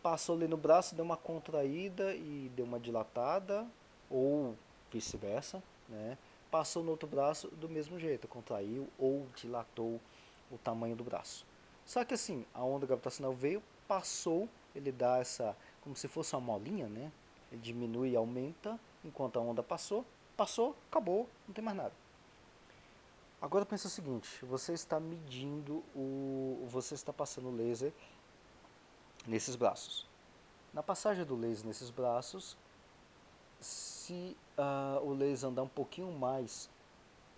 Passou 0.03 0.35
ali 0.35 0.47
no 0.47 0.57
braço, 0.57 0.93
deu 0.93 1.03
uma 1.03 1.17
contraída 1.17 2.13
e 2.13 2.51
deu 2.55 2.65
uma 2.65 2.79
dilatada, 2.79 3.65
ou 4.11 4.55
vice-versa, 4.91 5.63
né? 5.89 6.19
Passou 6.51 6.83
no 6.83 6.91
outro 6.91 7.07
braço 7.07 7.47
do 7.49 7.67
mesmo 7.67 7.99
jeito, 7.99 8.27
contraiu 8.27 8.87
ou 8.97 9.27
dilatou 9.35 9.99
o 10.51 10.57
tamanho 10.57 10.95
do 10.95 11.03
braço. 11.03 11.45
Só 11.85 12.03
que 12.03 12.13
assim, 12.13 12.45
a 12.53 12.63
onda 12.63 12.85
gravitacional 12.85 13.33
veio, 13.33 13.61
passou, 13.87 14.49
ele 14.73 14.91
dá 14.91 15.19
essa, 15.19 15.55
como 15.81 15.95
se 15.95 16.07
fosse 16.07 16.35
uma 16.35 16.41
molinha, 16.41 16.87
né? 16.87 17.11
Ele 17.51 17.61
diminui 17.61 18.11
e 18.11 18.15
aumenta, 18.15 18.79
enquanto 19.03 19.37
a 19.37 19.41
onda 19.41 19.61
passou, 19.61 20.05
passou, 20.35 20.75
acabou, 20.89 21.29
não 21.47 21.53
tem 21.53 21.63
mais 21.63 21.77
nada. 21.77 21.93
Agora 23.41 23.65
pensa 23.65 23.87
o 23.87 23.91
seguinte, 23.91 24.43
você 24.43 24.73
está 24.73 24.99
medindo 24.99 25.83
o. 25.95 26.65
você 26.67 26.95
está 26.95 27.13
passando 27.13 27.49
o 27.49 27.55
laser 27.55 27.93
nesses 29.27 29.55
braços. 29.55 30.07
Na 30.73 30.81
passagem 30.81 31.23
do 31.23 31.35
laser 31.35 31.67
nesses 31.67 31.89
braços, 31.89 32.57
se 33.59 34.35
uh, 34.57 35.03
o 35.05 35.13
laser 35.13 35.49
andar 35.49 35.63
um 35.63 35.67
pouquinho 35.67 36.11
mais 36.11 36.69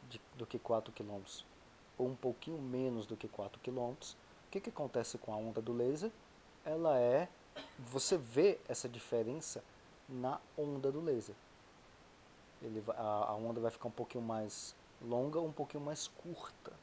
de, 0.10 0.22
do 0.36 0.46
que 0.46 0.58
4 0.58 0.92
km 0.94 1.22
ou 1.98 2.08
um 2.08 2.16
pouquinho 2.16 2.62
menos 2.62 3.06
do 3.06 3.18
que 3.18 3.28
4 3.28 3.60
km, 3.60 3.92
o 3.92 3.96
que, 4.52 4.60
que 4.60 4.70
acontece 4.70 5.18
com 5.18 5.34
a 5.34 5.36
onda 5.36 5.62
do 5.62 5.74
laser? 5.74 6.12
Ela 6.64 7.00
é, 7.00 7.28
você 7.80 8.18
vê 8.18 8.60
essa 8.68 8.88
diferença 8.88 9.64
na 10.08 10.40
onda 10.58 10.92
do 10.92 11.02
laser. 11.02 11.36
Ele, 12.62 12.84
a, 12.90 13.02
a 13.02 13.36
onda 13.36 13.60
vai 13.60 13.72
ficar 13.72 13.88
um 13.88 13.92
pouquinho 13.92 14.24
mais 14.24 14.76
longa 15.02 15.40
um 15.40 15.52
pouquinho 15.52 15.84
mais 15.84 16.08
curta. 16.08 16.74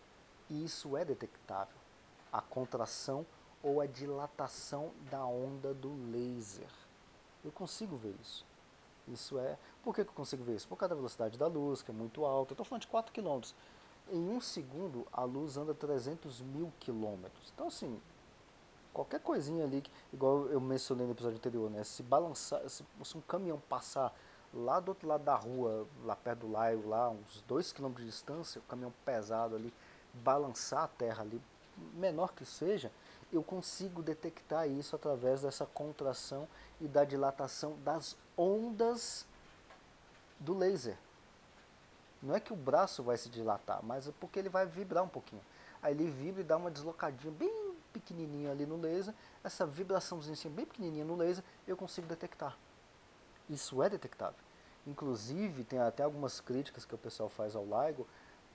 E 0.49 0.64
isso 0.64 0.97
é 0.97 1.05
detectável. 1.05 1.76
A 2.33 2.41
contração 2.41 3.25
ou 3.62 3.81
a 3.81 3.87
dilatação 3.87 4.93
da 5.11 5.25
onda 5.25 5.73
do 5.73 5.93
laser. 6.11 6.71
Eu 7.45 7.50
consigo 7.50 7.97
ver 7.97 8.14
isso. 8.21 8.45
Isso 9.08 9.38
é. 9.38 9.58
Por 9.82 9.94
que, 9.94 10.00
eu 10.00 10.06
consigo 10.06 10.42
ver 10.44 10.56
isso? 10.56 10.68
Por 10.68 10.76
causa 10.76 10.90
da 10.90 10.96
velocidade 10.96 11.38
da 11.38 11.46
luz, 11.46 11.82
que 11.82 11.90
é 11.90 11.94
muito 11.94 12.25
alta. 12.25 12.52
Eu 12.52 12.54
estou 12.54 12.64
falando 12.64 12.82
de 12.82 12.88
4 12.88 13.12
km. 13.12 13.40
Em 14.11 14.28
um 14.28 14.40
segundo, 14.40 15.06
a 15.12 15.25
luz 15.25 15.56
anda 15.56 15.75
300 15.75 16.40
mil 16.40 16.73
quilômetros. 16.78 17.52
Então, 17.54 17.68
assim, 17.68 18.00
qualquer 18.92 19.20
coisinha 19.20 19.64
ali, 19.64 19.82
igual 20.12 20.46
eu 20.46 20.61
mencionei 20.61 21.06
no 21.06 21.12
episódio 21.12 21.37
anterior, 21.37 21.70
né? 21.70 21.84
Se 21.84 22.02
balançar, 22.02 22.66
se, 22.68 22.84
um 23.14 23.20
caminhão 23.23 23.61
passar 23.68 24.14
lá 24.52 24.78
do 24.78 24.90
outro 24.90 25.08
lado 25.08 25.25
da 25.25 25.34
rua, 25.34 25.87
lá 26.04 26.14
perto 26.14 26.40
do 26.40 26.52
lago, 26.52 26.88
lá, 26.88 27.11
uns 27.11 27.42
2 27.49 27.73
km 27.73 27.92
de 27.94 28.06
distância, 28.06 28.61
o 28.61 28.64
caminhão 28.64 28.92
pesado 29.04 29.56
ali, 29.56 29.73
balançar 30.12 30.84
a 30.84 30.88
terra 30.88 31.23
ali, 31.23 31.42
menor 31.94 32.32
que 32.32 32.44
seja, 32.44 32.90
eu 33.32 33.42
consigo 33.42 34.02
detectar 34.02 34.68
isso 34.68 34.94
através 34.94 35.42
dessa 35.42 35.66
contração 35.66 36.46
e 36.80 36.87
da 36.87 37.04
dilatação 37.04 37.76
das 37.84 38.16
ondas 38.37 39.26
do 40.38 40.57
laser. 40.57 40.97
Não 42.23 42.35
é 42.35 42.41
que 42.41 42.53
o 42.53 42.57
braço 42.57 43.03
vai 43.03 43.17
se 43.17 43.29
dilatar, 43.29 43.81
mas 43.83 44.09
é 44.09 44.12
porque 44.19 44.38
ele 44.38 44.49
vai 44.49 44.67
vibrar 44.67 45.05
um 45.05 45.09
pouquinho. 45.09 45.43
Aí 45.83 45.93
ele 45.93 46.11
vibra 46.11 46.41
e 46.41 46.45
dá 46.45 46.57
uma 46.57 46.71
deslocadinha 46.71 47.33
bem 47.33 47.75
pequenininha 47.93 48.50
ali 48.50 48.64
no 48.64 48.81
laser. 48.81 49.14
Essa 49.43 49.67
vibraçãozinha 49.67 50.33
assim, 50.33 50.49
bem 50.49 50.64
pequenininha 50.64 51.05
no 51.05 51.17
laser, 51.17 51.45
eu 51.67 51.76
consigo 51.76 52.07
detectar. 52.07 52.57
Isso 53.49 53.83
é 53.83 53.91
detectável. 53.91 54.41
Inclusive, 54.87 55.64
tem 55.64 55.79
até 55.79 56.03
algumas 56.03 56.41
críticas 56.41 56.85
que 56.85 56.95
o 56.95 56.99
pessoal 56.99 57.29
faz 57.29 57.55
ao 57.55 57.64
LIGO, 57.64 58.07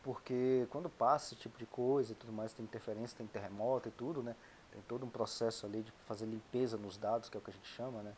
porque 0.04 0.68
quando 0.70 0.90
passa 0.90 1.34
esse 1.34 1.36
tipo 1.36 1.58
de 1.58 1.66
coisa 1.66 2.12
e 2.12 2.16
tudo 2.16 2.34
mais, 2.34 2.54
tem 2.54 2.64
interferência, 2.64 3.18
tem 3.18 3.28
terremoto 3.28 3.90
e 3.90 3.92
tudo, 3.92 4.24
né? 4.24 4.36
Tem 4.72 4.82
todo 4.84 5.06
um 5.06 5.10
processo 5.10 5.66
ali 5.66 5.82
de 5.82 5.92
fazer 6.08 6.26
limpeza 6.26 6.78
nos 6.78 6.98
dados, 6.98 7.30
que 7.30 7.38
é 7.38 7.40
o 7.40 7.44
que 7.44 7.50
a 7.50 7.54
gente 7.54 7.68
chama, 7.68 8.02
né? 8.02 8.14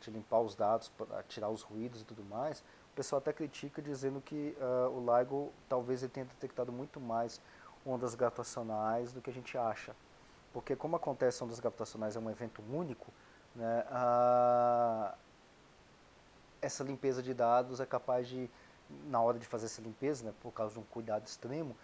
De 0.00 0.10
limpar 0.10 0.40
os 0.40 0.54
dados, 0.54 0.88
para 0.88 1.22
tirar 1.24 1.48
os 1.48 1.62
ruídos 1.62 2.02
e 2.02 2.04
tudo 2.04 2.24
mais, 2.24 2.60
o 2.60 2.96
pessoal 2.96 3.18
até 3.18 3.32
critica 3.32 3.80
dizendo 3.80 4.20
que 4.20 4.56
uh, 4.58 4.90
o 4.90 5.18
LIGO 5.18 5.52
talvez 5.68 6.02
ele 6.02 6.10
tenha 6.10 6.26
detectado 6.26 6.72
muito 6.72 7.00
mais 7.00 7.40
ondas 7.86 8.14
gravitacionais 8.14 9.12
do 9.12 9.20
que 9.20 9.30
a 9.30 9.32
gente 9.32 9.56
acha. 9.56 9.94
Porque 10.52 10.74
como 10.74 10.96
acontece 10.96 11.42
ondas 11.42 11.60
gravitacionais 11.60 12.16
é 12.16 12.18
um 12.18 12.30
evento 12.30 12.62
único, 12.72 13.12
né, 13.54 13.84
uh, 13.90 15.16
essa 16.60 16.84
limpeza 16.84 17.22
de 17.22 17.32
dados 17.32 17.80
é 17.80 17.86
capaz 17.86 18.28
de, 18.28 18.50
na 19.06 19.20
hora 19.20 19.38
de 19.38 19.46
fazer 19.46 19.66
essa 19.66 19.80
limpeza, 19.80 20.24
né, 20.24 20.34
por 20.42 20.52
causa 20.52 20.74
de 20.74 20.80
um 20.80 20.84
cuidado 20.84 21.26
extremo, 21.26 21.76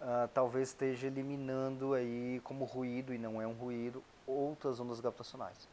uh, 0.00 0.28
talvez 0.32 0.68
esteja 0.68 1.06
eliminando 1.08 1.94
aí 1.94 2.40
como 2.44 2.64
ruído, 2.64 3.12
e 3.12 3.18
não 3.18 3.42
é 3.42 3.46
um 3.46 3.52
ruído, 3.52 4.02
outras 4.26 4.80
ondas 4.80 5.00
gravitacionais. 5.00 5.68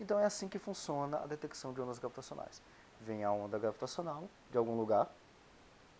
Então 0.00 0.18
é 0.18 0.24
assim 0.24 0.48
que 0.48 0.58
funciona 0.58 1.18
a 1.18 1.26
detecção 1.26 1.72
de 1.72 1.80
ondas 1.80 1.98
gravitacionais. 1.98 2.62
Vem 3.00 3.24
a 3.24 3.32
onda 3.32 3.58
gravitacional 3.58 4.24
de 4.50 4.58
algum 4.58 4.76
lugar, 4.76 5.10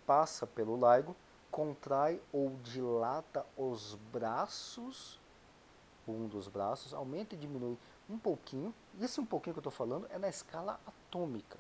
passa 0.07 0.47
pelo 0.47 0.75
LIGO, 0.75 1.15
contrai 1.51 2.21
ou 2.33 2.51
dilata 2.63 3.45
os 3.57 3.95
braços, 4.13 5.21
um 6.07 6.27
dos 6.27 6.49
braços, 6.49 6.95
aumenta 6.95 7.35
e 7.35 7.39
diminui 7.39 7.77
um 8.09 8.19
pouquinho. 8.19 8.75
Esse 9.01 9.21
um 9.21 9.27
pouquinho 9.27 9.55
que 9.55 9.59
eu 9.59 9.69
estou 9.69 9.73
falando 9.73 10.07
é 10.11 10.19
na 10.19 10.29
escala 10.29 10.81
atômica. 10.87 11.59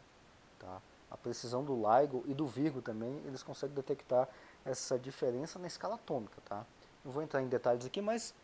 Tá? 0.59 0.80
A 1.11 1.16
precisão 1.16 1.64
do 1.64 1.75
LIGO 1.75 2.25
e 2.26 2.35
do 2.35 2.47
Virgo 2.47 2.80
também, 2.80 3.18
eles 3.26 3.42
conseguem 3.42 3.75
detectar 3.75 4.28
essa 4.64 4.99
diferença 4.99 5.59
na 5.59 5.66
escala 5.66 5.95
atômica. 5.95 6.40
Tá? 6.45 6.64
Não 7.04 7.12
vou 7.12 7.23
entrar 7.23 7.42
em 7.42 7.49
detalhes 7.49 7.85
aqui, 7.87 8.00
mas 8.00 8.35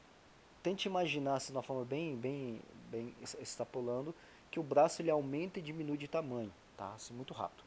tente 0.63 0.89
imaginar 0.89 1.37
assim, 1.37 1.53
de 1.53 1.59
uma 1.59 1.63
forma 1.63 1.85
bem, 1.85 2.17
bem, 2.17 2.61
bem 2.95 3.15
extrapolando, 3.41 4.15
que 4.51 4.61
o 4.61 4.63
braço 4.63 5.03
ele 5.03 5.11
aumenta 5.11 5.59
e 5.59 5.63
diminui 5.63 5.97
de 5.97 6.07
tamanho, 6.07 6.53
tá? 6.77 6.93
Assim, 6.95 7.13
muito 7.13 7.35
rápido. 7.35 7.65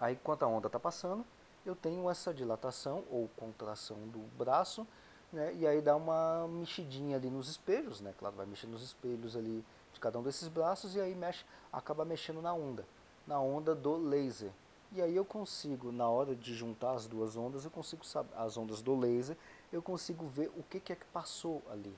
Aí, 0.00 0.14
enquanto 0.14 0.42
a 0.42 0.48
onda 0.48 0.66
está 0.66 0.80
passando, 0.80 1.24
eu 1.64 1.76
tenho 1.76 2.10
essa 2.10 2.34
dilatação 2.34 3.04
ou 3.08 3.28
contração 3.36 3.96
do 4.08 4.18
braço, 4.36 4.84
né? 5.32 5.54
E 5.54 5.66
aí 5.66 5.80
dá 5.80 5.94
uma 5.94 6.48
mexidinha 6.48 7.16
ali 7.16 7.30
nos 7.30 7.48
espelhos, 7.48 8.00
né? 8.00 8.12
Claro, 8.18 8.34
vai 8.34 8.44
mexer 8.44 8.66
nos 8.66 8.82
espelhos 8.82 9.36
ali 9.36 9.64
de 9.92 10.00
cada 10.00 10.18
um 10.18 10.22
desses 10.22 10.48
braços 10.48 10.96
e 10.96 11.00
aí 11.00 11.14
mexe, 11.14 11.44
acaba 11.72 12.04
mexendo 12.04 12.42
na 12.42 12.52
onda, 12.52 12.84
na 13.26 13.40
onda 13.40 13.74
do 13.74 13.96
laser. 13.96 14.50
E 14.90 15.00
aí 15.00 15.14
eu 15.14 15.24
consigo, 15.24 15.92
na 15.92 16.08
hora 16.08 16.34
de 16.34 16.52
juntar 16.54 16.92
as 16.92 17.06
duas 17.06 17.36
ondas, 17.36 17.64
eu 17.64 17.70
consigo 17.70 18.04
saber, 18.04 18.34
as 18.36 18.56
ondas 18.56 18.82
do 18.82 18.98
laser, 18.98 19.36
eu 19.72 19.80
consigo 19.80 20.26
ver 20.26 20.50
o 20.56 20.62
que, 20.64 20.80
que 20.80 20.92
é 20.92 20.96
que 20.96 21.06
passou 21.06 21.62
ali. 21.70 21.96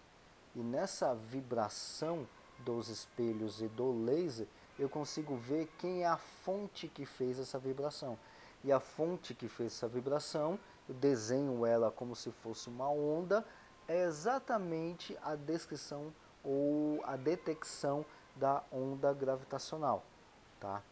E 0.55 0.61
nessa 0.61 1.15
vibração 1.15 2.27
dos 2.61 2.89
espelhos 2.89 3.61
e 3.61 3.69
do 3.69 4.05
laser, 4.05 4.47
eu 4.79 4.89
consigo 4.89 5.37
ver 5.37 5.69
quem 5.79 6.03
é 6.03 6.07
a 6.07 6.17
fonte 6.17 6.89
que 6.89 7.05
fez 7.05 7.39
essa 7.39 7.59
vibração. 7.59 8.19
E 8.63 8.73
a 8.73 8.81
fonte 8.81 9.35
que 9.35 9.49
fez 9.49 9.73
essa 9.73 9.89
vibração, 9.89 10.59
eu 10.89 10.95
desenho 10.95 11.67
ela 11.67 11.91
como 11.91 12.17
se 12.17 12.31
fosse 12.31 12.69
uma 12.69 12.89
onda, 12.89 13.45
é 13.87 14.05
exatamente 14.05 15.17
a 15.23 15.35
descrição 15.35 16.13
ou 16.43 17.03
a 17.05 17.17
detecção 17.17 18.05
da 18.35 18.63
onda 18.73 19.13
gravitacional, 19.13 20.03
tá? 20.59 20.83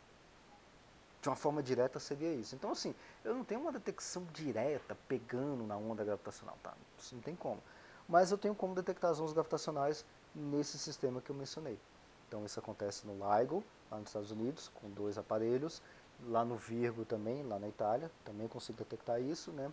De 1.20 1.28
uma 1.28 1.36
forma 1.36 1.62
direta 1.62 1.98
seria 1.98 2.32
isso. 2.32 2.54
Então 2.54 2.72
assim, 2.72 2.94
eu 3.24 3.34
não 3.34 3.44
tenho 3.44 3.60
uma 3.60 3.72
detecção 3.72 4.26
direta 4.32 4.96
pegando 5.08 5.64
na 5.64 5.76
onda 5.76 6.04
gravitacional, 6.04 6.58
tá? 6.62 6.74
Isso 6.98 7.14
não 7.14 7.22
tem 7.22 7.34
como. 7.34 7.62
Mas 8.12 8.30
eu 8.30 8.36
tenho 8.36 8.54
como 8.54 8.74
detectar 8.74 9.10
as 9.10 9.18
ondas 9.18 9.32
gravitacionais 9.32 10.04
nesse 10.34 10.78
sistema 10.78 11.22
que 11.22 11.30
eu 11.30 11.34
mencionei. 11.34 11.78
Então 12.28 12.44
isso 12.44 12.60
acontece 12.60 13.06
no 13.06 13.14
LIGO, 13.14 13.64
lá 13.90 13.96
nos 13.96 14.10
Estados 14.10 14.30
Unidos, 14.30 14.70
com 14.74 14.90
dois 14.90 15.16
aparelhos, 15.16 15.80
lá 16.26 16.44
no 16.44 16.56
Virgo 16.56 17.06
também, 17.06 17.42
lá 17.42 17.58
na 17.58 17.68
Itália, 17.68 18.10
também 18.22 18.46
consigo 18.48 18.76
detectar 18.76 19.18
isso, 19.18 19.50
né? 19.52 19.72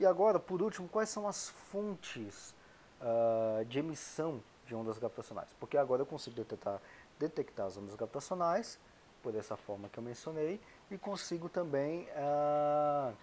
E 0.00 0.04
agora, 0.04 0.40
por 0.40 0.62
último, 0.62 0.88
quais 0.88 1.10
são 1.10 1.28
as 1.28 1.48
fontes 1.70 2.52
uh, 3.00 3.64
de 3.66 3.78
emissão 3.78 4.42
de 4.66 4.74
ondas 4.74 4.98
gravitacionais? 4.98 5.54
Porque 5.60 5.78
agora 5.78 6.02
eu 6.02 6.06
consigo 6.06 6.34
detectar, 6.34 6.82
detectar 7.20 7.66
as 7.66 7.76
ondas 7.76 7.94
gravitacionais, 7.94 8.80
por 9.22 9.32
essa 9.36 9.56
forma 9.56 9.88
que 9.88 9.96
eu 9.96 10.02
mencionei, 10.02 10.60
e 10.90 10.98
consigo 10.98 11.48
também 11.48 12.08
uh, 12.16 13.14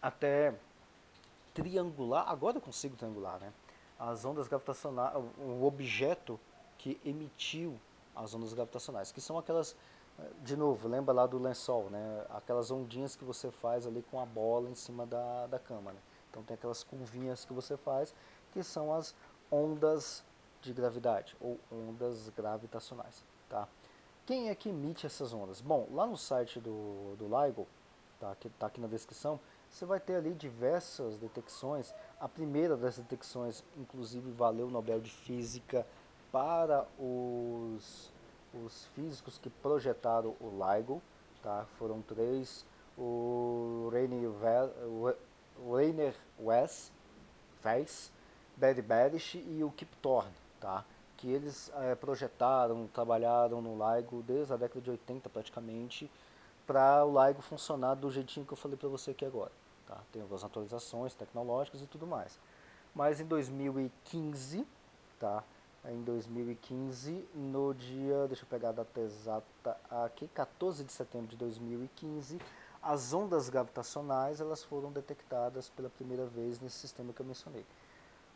até 0.00 0.54
triangular, 1.52 2.30
agora 2.30 2.58
eu 2.58 2.60
consigo 2.60 2.94
triangular, 2.94 3.40
né? 3.40 3.52
As 4.04 4.24
ondas 4.24 4.48
gravitacionais, 4.48 5.14
o 5.38 5.64
objeto 5.64 6.38
que 6.76 7.00
emitiu 7.04 7.78
as 8.16 8.34
ondas 8.34 8.52
gravitacionais, 8.52 9.12
que 9.12 9.20
são 9.20 9.38
aquelas, 9.38 9.76
eh, 10.18 10.30
de 10.42 10.56
novo, 10.56 10.88
lembra 10.88 11.14
lá 11.14 11.24
do 11.24 11.38
lençol, 11.38 11.88
né? 11.88 12.26
Aquelas 12.30 12.72
ondinhas 12.72 13.14
que 13.14 13.24
você 13.24 13.50
faz 13.50 13.86
ali 13.86 14.02
com 14.10 14.20
a 14.20 14.26
bola 14.26 14.68
em 14.68 14.74
cima 14.74 15.06
da, 15.06 15.46
da 15.46 15.58
cama, 15.58 15.92
né? 15.92 16.00
Então 16.28 16.42
tem 16.42 16.54
aquelas 16.54 16.82
curvinhas 16.82 17.44
que 17.44 17.52
você 17.52 17.76
faz, 17.76 18.12
que 18.52 18.62
são 18.64 18.92
as 18.92 19.14
ondas 19.50 20.24
de 20.60 20.72
gravidade, 20.72 21.36
ou 21.40 21.60
ondas 21.70 22.28
gravitacionais, 22.30 23.22
tá? 23.48 23.68
Quem 24.26 24.48
é 24.48 24.54
que 24.54 24.68
emite 24.68 25.06
essas 25.06 25.32
ondas? 25.32 25.60
Bom, 25.60 25.88
lá 25.92 26.06
no 26.06 26.16
site 26.16 26.58
do, 26.58 27.14
do 27.16 27.26
LIGO, 27.26 27.68
tá, 28.18 28.34
que 28.34 28.48
está 28.48 28.66
aqui 28.66 28.80
na 28.80 28.88
descrição, 28.88 29.38
você 29.72 29.86
vai 29.86 29.98
ter 29.98 30.16
ali 30.16 30.34
diversas 30.34 31.18
detecções. 31.18 31.94
A 32.20 32.28
primeira 32.28 32.76
das 32.76 32.98
detecções, 32.98 33.64
inclusive, 33.78 34.30
valeu 34.30 34.66
o 34.66 34.70
Nobel 34.70 35.00
de 35.00 35.10
Física 35.10 35.86
para 36.30 36.86
os, 36.98 38.12
os 38.52 38.86
físicos 38.94 39.38
que 39.38 39.48
projetaram 39.48 40.36
o 40.40 40.50
LIGO, 40.50 41.00
tá? 41.42 41.64
foram 41.78 42.02
três, 42.02 42.66
o 42.98 43.90
Rainer, 43.90 44.30
West, 46.38 46.92
Weiss, 47.64 48.12
Barry 48.54 48.82
Barish 48.82 49.34
e 49.36 49.64
o 49.64 49.70
Kip 49.70 49.96
Thorne, 49.96 50.34
tá? 50.60 50.84
que 51.16 51.30
eles 51.30 51.72
é, 51.76 51.94
projetaram, 51.94 52.86
trabalharam 52.88 53.62
no 53.62 53.72
LIGO 53.72 54.22
desde 54.22 54.52
a 54.52 54.56
década 54.56 54.82
de 54.82 54.90
80 54.90 55.30
praticamente, 55.30 56.10
para 56.66 57.04
o 57.06 57.26
LIGO 57.26 57.40
funcionar 57.40 57.94
do 57.94 58.10
jeitinho 58.10 58.44
que 58.44 58.52
eu 58.52 58.56
falei 58.56 58.76
para 58.76 58.88
você 58.88 59.12
aqui 59.12 59.24
agora. 59.24 59.61
Tá? 59.86 59.98
Tem 60.12 60.22
algumas 60.22 60.44
atualizações 60.44 61.14
tecnológicas 61.14 61.82
e 61.82 61.86
tudo 61.86 62.06
mais. 62.06 62.38
Mas 62.94 63.20
em 63.20 63.24
2015, 63.24 64.66
tá? 65.18 65.42
em 65.90 66.02
2015, 66.02 67.28
no 67.34 67.74
dia, 67.74 68.26
deixa 68.28 68.44
eu 68.44 68.48
pegar 68.48 68.68
a 68.68 68.72
data 68.72 69.00
exata 69.00 69.76
aqui, 69.90 70.28
14 70.28 70.84
de 70.84 70.92
setembro 70.92 71.28
de 71.28 71.36
2015, 71.36 72.38
as 72.82 73.12
ondas 73.12 73.48
gravitacionais 73.48 74.40
elas 74.40 74.62
foram 74.62 74.92
detectadas 74.92 75.68
pela 75.70 75.90
primeira 75.90 76.24
vez 76.26 76.60
nesse 76.60 76.76
sistema 76.76 77.12
que 77.12 77.20
eu 77.20 77.26
mencionei. 77.26 77.64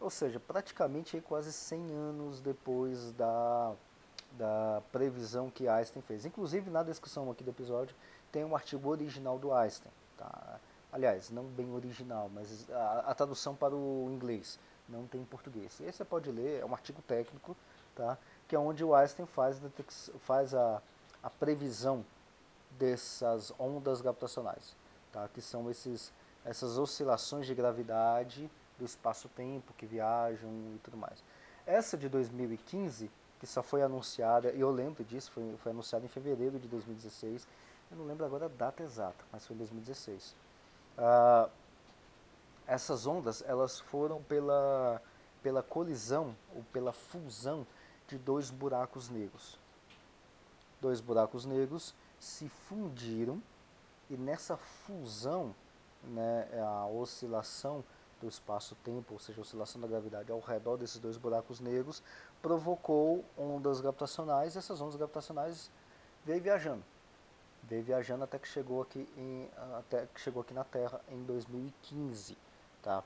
Ou 0.01 0.11
seja, 0.11 0.41
praticamente 0.41 1.21
quase 1.21 1.53
100 1.53 1.93
anos 1.93 2.41
depois 2.41 3.13
da, 3.13 3.73
da 4.33 4.83
previsão 4.93 5.51
que 5.51 5.69
Einstein 5.69 6.03
fez. 6.03 6.25
Inclusive, 6.25 6.71
na 6.71 6.83
descrição 6.83 7.31
aqui 7.31 7.43
do 7.43 7.51
episódio, 7.51 7.95
tem 8.31 8.45
um 8.45 8.55
artigo 8.55 8.89
original 8.89 9.39
do 9.39 9.53
Einstein. 9.55 9.93
Tá? 10.19 10.61
Aliás, 10.97 11.29
não 11.31 11.45
bem 11.45 11.71
original, 11.75 12.31
mas 12.33 12.71
a, 12.71 13.01
a 13.09 13.15
tradução 13.15 13.55
para 13.55 13.77
o 13.77 14.09
inglês 14.11 14.59
não 14.89 15.07
tem 15.07 15.21
em 15.21 15.27
português. 15.27 15.79
Esse 15.79 15.99
você 15.99 16.07
pode 16.07 16.33
ler, 16.33 16.63
é 16.63 16.65
um 16.65 16.73
artigo 16.73 17.03
técnico, 17.03 17.55
tá? 17.95 18.17
que 18.49 18.57
é 18.57 18.59
onde 18.59 18.83
o 18.83 18.95
Einstein 18.95 19.27
faz, 19.27 19.61
faz 20.21 20.55
a, 20.55 20.81
a 21.23 21.29
previsão 21.29 22.03
dessas 22.79 23.53
ondas 23.59 24.01
gravitacionais, 24.01 24.75
tá? 25.13 25.29
que 25.29 25.43
são 25.43 25.71
esses, 25.71 26.11
essas 26.47 26.79
oscilações 26.79 27.47
de 27.47 27.55
gravidade 27.55 28.51
do 28.79 28.87
espaço-tempo 28.87 29.75
que 29.75 29.85
viajam 29.85 30.49
e 30.75 30.79
tudo 30.83 30.97
mais. 30.97 31.23
Essa 31.67 31.99
de 31.99 32.09
2015, 32.09 33.11
que 33.39 33.47
só 33.47 33.63
foi 33.63 33.83
anunciada, 33.83 34.51
e 34.51 34.61
eu 34.63 34.71
lembro 34.71 35.05
disso, 35.05 35.31
foi, 35.31 35.57
foi 35.59 35.73
anunciada 35.73 36.07
em 36.07 36.09
fevereiro 36.09 36.59
de 36.59 36.67
2016, 36.67 37.47
eu 37.91 37.99
não 37.99 38.07
lembro 38.07 38.25
agora 38.25 38.47
a 38.47 38.49
data 38.49 38.83
exata, 38.83 39.23
mas 39.31 39.47
foi 39.47 39.55
em 39.55 39.59
2016. 39.59 40.46
Uh, 40.99 41.51
essas 42.67 43.07
ondas 43.07 43.43
elas 43.47 43.79
foram 43.79 44.23
pela, 44.23 45.01
pela 45.43 45.63
colisão 45.63 46.35
ou 46.55 46.63
pela 46.73 46.93
fusão 46.93 47.67
de 48.09 48.19
dois 48.19 48.51
buracos 48.51 49.09
negros. 49.09 49.59
Dois 50.81 51.01
buracos 51.01 51.45
negros 51.45 51.95
se 52.19 52.49
fundiram 52.49 53.43
e 54.09 54.17
nessa 54.17 54.57
fusão, 54.57 55.55
né, 56.03 56.49
a 56.61 56.87
oscilação 56.87 57.85
do 58.21 58.29
espaço-tempo, 58.29 59.15
ou 59.15 59.21
seja, 59.21 59.41
a 59.41 59.43
oscilação 59.43 59.81
da 59.81 59.87
gravidade 59.87 60.33
ao 60.33 60.41
redor 60.41 60.77
desses 60.77 60.99
dois 60.99 61.17
buracos 61.17 61.61
negros, 61.61 62.03
provocou 62.41 63.25
ondas 63.37 63.81
gravitacionais 63.81 64.55
e 64.55 64.59
essas 64.59 64.81
ondas 64.81 64.97
gravitacionais 64.97 65.71
veio 66.25 66.43
viajando. 66.43 66.83
Veio 67.69 67.83
viajando 67.83 68.25
até 68.25 68.39
que 68.39 68.49
chegou 68.49 68.83
aqui, 68.83 69.09
em, 69.17 69.49
até 69.79 70.07
que 70.07 70.21
chegou 70.21 70.43
aqui 70.43 70.55
na 70.55 70.65
Terra 70.65 71.01
em 71.09 71.23
2015. 71.25 72.37
Tá? 72.83 73.03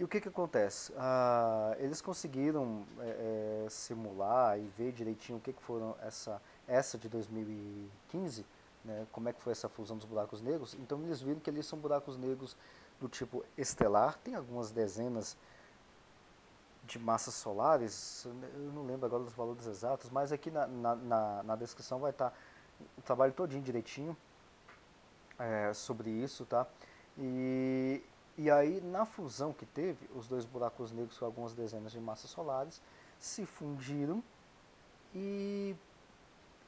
E 0.00 0.02
o 0.02 0.08
que, 0.08 0.18
que 0.18 0.28
acontece? 0.28 0.94
Ah, 0.96 1.76
eles 1.78 2.00
conseguiram 2.00 2.86
é, 3.00 3.64
é, 3.66 3.68
simular 3.68 4.58
e 4.58 4.62
ver 4.76 4.92
direitinho 4.92 5.36
o 5.36 5.40
que, 5.42 5.52
que 5.52 5.62
foram 5.62 5.94
essa, 6.00 6.40
essa 6.66 6.96
de 6.96 7.06
2015, 7.06 8.46
né, 8.82 9.06
como 9.12 9.28
é 9.28 9.32
que 9.34 9.42
foi 9.42 9.52
essa 9.52 9.68
fusão 9.68 9.98
dos 9.98 10.06
buracos 10.06 10.40
negros. 10.40 10.74
Então 10.80 11.02
eles 11.02 11.20
viram 11.20 11.38
que 11.38 11.50
eles 11.50 11.66
são 11.66 11.78
buracos 11.78 12.16
negros 12.16 12.56
do 12.98 13.08
tipo 13.08 13.44
estelar, 13.58 14.16
tem 14.24 14.34
algumas 14.34 14.70
dezenas 14.70 15.36
de 16.84 16.98
massas 16.98 17.34
solares, 17.34 18.24
eu 18.24 18.72
não 18.72 18.86
lembro 18.86 19.04
agora 19.04 19.22
dos 19.22 19.34
valores 19.34 19.66
exatos, 19.66 20.08
mas 20.08 20.32
aqui 20.32 20.50
na, 20.50 20.66
na, 20.66 20.96
na, 20.96 21.42
na 21.42 21.56
descrição 21.56 22.00
vai 22.00 22.10
estar 22.10 22.32
o 22.98 23.02
trabalho 23.02 23.32
todinho 23.32 23.62
direitinho 23.62 24.16
é, 25.38 25.72
sobre 25.72 26.10
isso, 26.10 26.44
tá? 26.44 26.66
E 27.18 28.02
e 28.42 28.50
aí, 28.50 28.80
na 28.80 29.04
fusão 29.04 29.52
que 29.52 29.66
teve, 29.66 30.08
os 30.14 30.26
dois 30.26 30.46
buracos 30.46 30.92
negros 30.92 31.18
com 31.18 31.26
algumas 31.26 31.52
dezenas 31.52 31.92
de 31.92 32.00
massas 32.00 32.30
solares 32.30 32.80
se 33.18 33.44
fundiram 33.44 34.24
e 35.14 35.76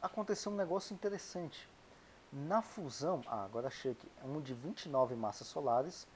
aconteceu 0.03 0.53
um 0.53 0.55
negócio 0.55 0.93
interessante. 0.93 1.67
Na 2.31 2.61
fusão, 2.61 3.23
ah, 3.27 3.43
agora 3.45 3.69
achei 3.69 3.93
aqui, 3.93 4.07
um 4.23 4.39
de 4.39 4.53
29 4.53 5.15
massas 5.15 5.47
solares 5.47 6.07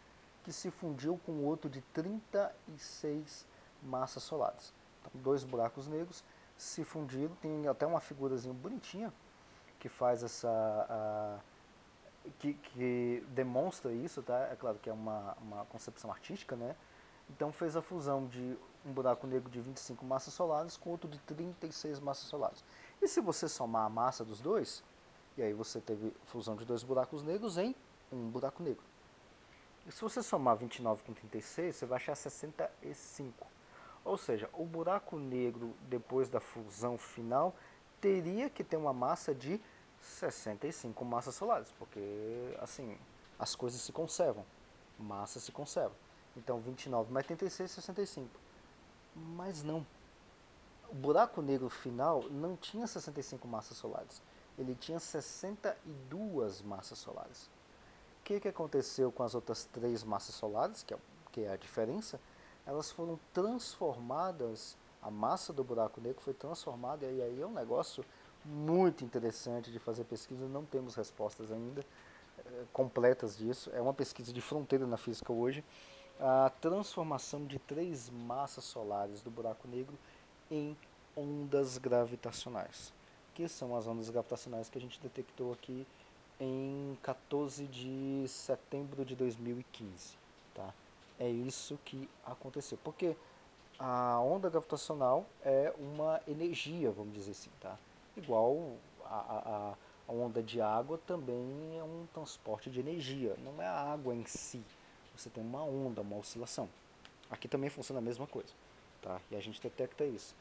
que 0.44 0.52
se 0.52 0.70
fundiu 0.70 1.18
com 1.24 1.42
outro 1.44 1.70
de 1.70 1.80
36 1.94 3.46
massas 3.82 4.24
solares. 4.24 4.74
Então, 5.00 5.22
dois 5.22 5.42
buracos 5.42 5.88
negros 5.88 6.22
se 6.58 6.84
fundiram, 6.84 7.34
tem 7.36 7.66
até 7.66 7.86
uma 7.86 8.00
figurazinha 8.00 8.52
bonitinha 8.52 9.10
que 9.86 9.88
faz 9.88 10.24
essa... 10.24 11.40
Que, 12.40 12.54
que 12.54 13.24
demonstra 13.28 13.92
isso, 13.92 14.20
tá? 14.20 14.48
É 14.50 14.56
claro 14.56 14.78
que 14.82 14.90
é 14.90 14.92
uma, 14.92 15.36
uma 15.40 15.64
concepção 15.66 16.10
artística, 16.10 16.56
né? 16.56 16.74
Então 17.30 17.52
fez 17.52 17.76
a 17.76 17.82
fusão 17.82 18.26
de 18.26 18.58
um 18.84 18.92
buraco 18.92 19.28
negro 19.28 19.48
de 19.48 19.60
25 19.60 20.04
massas 20.04 20.34
solares 20.34 20.76
com 20.76 20.90
outro 20.90 21.08
de 21.08 21.20
36 21.20 22.00
massas 22.00 22.24
solares. 22.24 22.64
E 23.00 23.06
se 23.06 23.20
você 23.20 23.48
somar 23.48 23.86
a 23.86 23.88
massa 23.88 24.24
dos 24.24 24.40
dois, 24.40 24.82
e 25.38 25.42
aí 25.42 25.52
você 25.52 25.80
teve 25.80 26.12
fusão 26.24 26.56
de 26.56 26.64
dois 26.64 26.82
buracos 26.82 27.22
negros 27.22 27.56
em 27.56 27.72
um 28.10 28.28
buraco 28.28 28.64
negro. 28.64 28.82
E 29.86 29.92
se 29.92 30.02
você 30.02 30.20
somar 30.20 30.56
29 30.56 31.04
com 31.04 31.14
36, 31.14 31.76
você 31.76 31.86
vai 31.86 31.96
achar 31.96 32.16
65. 32.16 33.46
Ou 34.04 34.16
seja, 34.16 34.50
o 34.52 34.64
buraco 34.64 35.16
negro 35.16 35.76
depois 35.88 36.28
da 36.28 36.40
fusão 36.40 36.98
final 36.98 37.54
teria 38.00 38.50
que 38.50 38.64
ter 38.64 38.76
uma 38.76 38.92
massa 38.92 39.32
de 39.32 39.60
65 40.06 41.04
massas 41.04 41.34
solares, 41.34 41.72
porque 41.78 42.56
assim, 42.60 42.98
as 43.38 43.54
coisas 43.54 43.80
se 43.80 43.92
conservam, 43.92 44.44
massa 44.98 45.40
se 45.40 45.52
conserva. 45.52 45.94
Então 46.36 46.60
29 46.60 47.12
mais 47.12 47.24
86, 47.24 47.70
65. 47.70 48.28
Mas 49.14 49.62
não. 49.62 49.86
o 50.90 50.94
buraco 50.94 51.40
negro 51.40 51.68
final 51.68 52.22
não 52.30 52.56
tinha 52.56 52.86
65 52.86 53.48
massas 53.48 53.76
solares, 53.78 54.22
ele 54.58 54.74
tinha 54.74 55.00
62 55.00 56.62
massas 56.62 56.98
solares. 56.98 57.50
O 58.20 58.24
que, 58.24 58.40
que 58.40 58.48
aconteceu 58.48 59.10
com 59.12 59.22
as 59.22 59.34
outras 59.34 59.64
três 59.64 60.02
massas 60.02 60.34
solares, 60.34 60.82
que 60.82 60.92
é, 60.92 60.98
que 61.32 61.40
é 61.42 61.52
a 61.52 61.56
diferença? 61.56 62.20
Elas 62.66 62.90
foram 62.90 63.18
transformadas, 63.32 64.76
a 65.00 65.10
massa 65.10 65.52
do 65.52 65.62
buraco 65.62 66.00
negro 66.00 66.20
foi 66.20 66.34
transformada, 66.34 67.06
e 67.06 67.22
aí 67.22 67.40
é 67.40 67.46
um 67.46 67.52
negócio 67.52 68.04
muito 68.46 69.04
interessante 69.04 69.70
de 69.70 69.78
fazer 69.78 70.04
pesquisa, 70.04 70.46
não 70.46 70.64
temos 70.64 70.94
respostas 70.94 71.50
ainda 71.50 71.84
é, 72.38 72.64
completas 72.72 73.36
disso, 73.36 73.70
é 73.74 73.80
uma 73.80 73.94
pesquisa 73.94 74.32
de 74.32 74.40
fronteira 74.40 74.86
na 74.86 74.96
física 74.96 75.32
hoje, 75.32 75.64
a 76.20 76.50
transformação 76.60 77.44
de 77.44 77.58
três 77.58 78.08
massas 78.08 78.64
solares 78.64 79.20
do 79.20 79.30
buraco 79.30 79.68
negro 79.68 79.98
em 80.50 80.76
ondas 81.16 81.78
gravitacionais, 81.78 82.92
que 83.34 83.48
são 83.48 83.76
as 83.76 83.86
ondas 83.86 84.08
gravitacionais 84.10 84.68
que 84.68 84.78
a 84.78 84.80
gente 84.80 85.00
detectou 85.00 85.52
aqui 85.52 85.86
em 86.38 86.96
14 87.02 87.66
de 87.66 88.24
setembro 88.28 89.04
de 89.04 89.14
2015. 89.16 90.16
Tá? 90.54 90.72
É 91.18 91.28
isso 91.28 91.78
que 91.84 92.08
aconteceu. 92.24 92.78
Porque 92.84 93.16
a 93.78 94.20
onda 94.20 94.48
gravitacional 94.48 95.26
é 95.42 95.72
uma 95.78 96.20
energia, 96.26 96.90
vamos 96.90 97.14
dizer 97.14 97.32
assim. 97.32 97.50
Tá? 97.60 97.78
Igual 98.16 98.76
a, 99.04 99.14
a, 99.14 99.74
a 100.08 100.12
onda 100.12 100.42
de 100.42 100.60
água 100.60 100.98
também 101.06 101.78
é 101.78 101.82
um 101.82 102.06
transporte 102.12 102.70
de 102.70 102.80
energia, 102.80 103.36
não 103.44 103.60
é 103.60 103.66
a 103.66 103.92
água 103.92 104.14
em 104.14 104.24
si. 104.24 104.62
Você 105.16 105.30
tem 105.30 105.42
uma 105.42 105.62
onda, 105.62 106.02
uma 106.02 106.16
oscilação. 106.16 106.68
Aqui 107.30 107.48
também 107.48 107.70
funciona 107.70 107.98
a 107.98 108.02
mesma 108.02 108.26
coisa. 108.26 108.52
Tá? 109.02 109.20
E 109.30 109.36
a 109.36 109.40
gente 109.40 109.60
detecta 109.60 110.04
isso. 110.04 110.34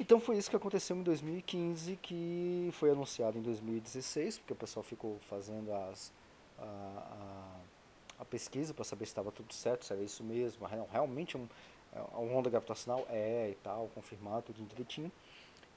Então 0.00 0.20
foi 0.20 0.36
isso 0.36 0.48
que 0.48 0.54
aconteceu 0.54 0.96
em 0.96 1.02
2015, 1.02 1.96
que 1.96 2.70
foi 2.72 2.90
anunciado 2.90 3.36
em 3.36 3.42
2016, 3.42 4.38
porque 4.38 4.52
o 4.52 4.56
pessoal 4.56 4.84
ficou 4.84 5.18
fazendo 5.28 5.72
as, 5.72 6.12
a, 6.56 6.64
a, 8.18 8.22
a 8.22 8.24
pesquisa 8.24 8.72
para 8.72 8.84
saber 8.84 9.06
se 9.06 9.10
estava 9.10 9.32
tudo 9.32 9.52
certo, 9.52 9.84
se 9.84 9.92
era 9.92 10.00
isso 10.00 10.22
mesmo. 10.22 10.64
Realmente 10.92 11.36
um, 11.36 11.48
é, 11.92 12.00
uma 12.16 12.38
onda 12.38 12.48
gravitacional 12.48 13.04
é 13.10 13.50
e 13.50 13.54
tal, 13.56 13.90
confirmado 13.92 14.42
tudo 14.42 14.64
direitinho. 14.68 15.10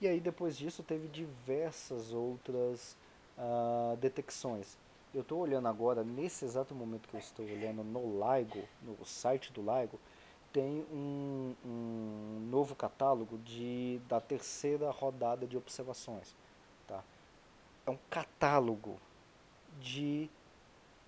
E 0.02 0.08
aí 0.08 0.20
depois 0.20 0.58
disso 0.58 0.82
teve 0.82 1.08
diversas 1.08 2.12
outras 2.12 2.98
uh, 3.38 3.96
detecções. 3.98 4.76
Eu 5.14 5.22
estou 5.22 5.40
olhando 5.40 5.68
agora, 5.68 6.04
nesse 6.04 6.44
exato 6.44 6.74
momento 6.74 7.08
que 7.08 7.16
eu 7.16 7.20
estou 7.20 7.46
olhando 7.46 7.84
no 7.84 8.02
LIGO, 8.02 8.64
no 8.82 9.06
site 9.06 9.54
do 9.54 9.62
LIGO, 9.62 10.00
tem 10.52 10.86
um, 10.92 11.56
um 11.64 12.48
novo 12.50 12.76
catálogo 12.76 13.38
de, 13.40 14.02
da 14.08 14.20
terceira 14.20 14.90
rodada 14.90 15.46
de 15.46 15.56
observações. 15.56 16.36
Tá? 16.88 17.04
É 17.86 17.92
um 17.92 17.98
catálogo 18.10 19.00
de 19.80 20.30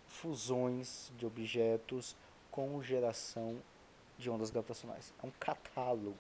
fusões 0.08 1.12
de 1.18 1.26
objetos 1.26 2.16
com 2.52 2.82
geração 2.82 3.58
de 4.18 4.30
ondas 4.30 4.50
gravitacionais. 4.52 5.14
É 5.22 5.26
um 5.26 5.32
catálogo. 5.40 6.16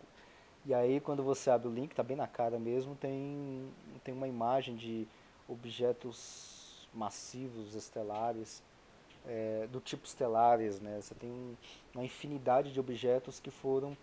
E 0.65 0.73
aí 0.73 0.99
quando 0.99 1.23
você 1.23 1.49
abre 1.49 1.67
o 1.67 1.73
link, 1.73 1.91
está 1.91 2.03
bem 2.03 2.15
na 2.15 2.27
cara 2.27 2.57
mesmo, 2.57 2.95
tem, 2.95 3.69
tem 4.03 4.13
uma 4.13 4.27
imagem 4.27 4.75
de 4.75 5.07
objetos 5.47 6.87
massivos 6.93 7.75
estelares 7.75 8.63
é, 9.25 9.67
do 9.71 9.79
tipo 9.79 10.05
estelares, 10.05 10.79
né? 10.79 10.99
Você 11.01 11.15
tem 11.15 11.57
uma 11.93 12.03
infinidade 12.03 12.71
de 12.71 12.79
objetos 12.79 13.39
que 13.39 13.51
foram 13.51 13.97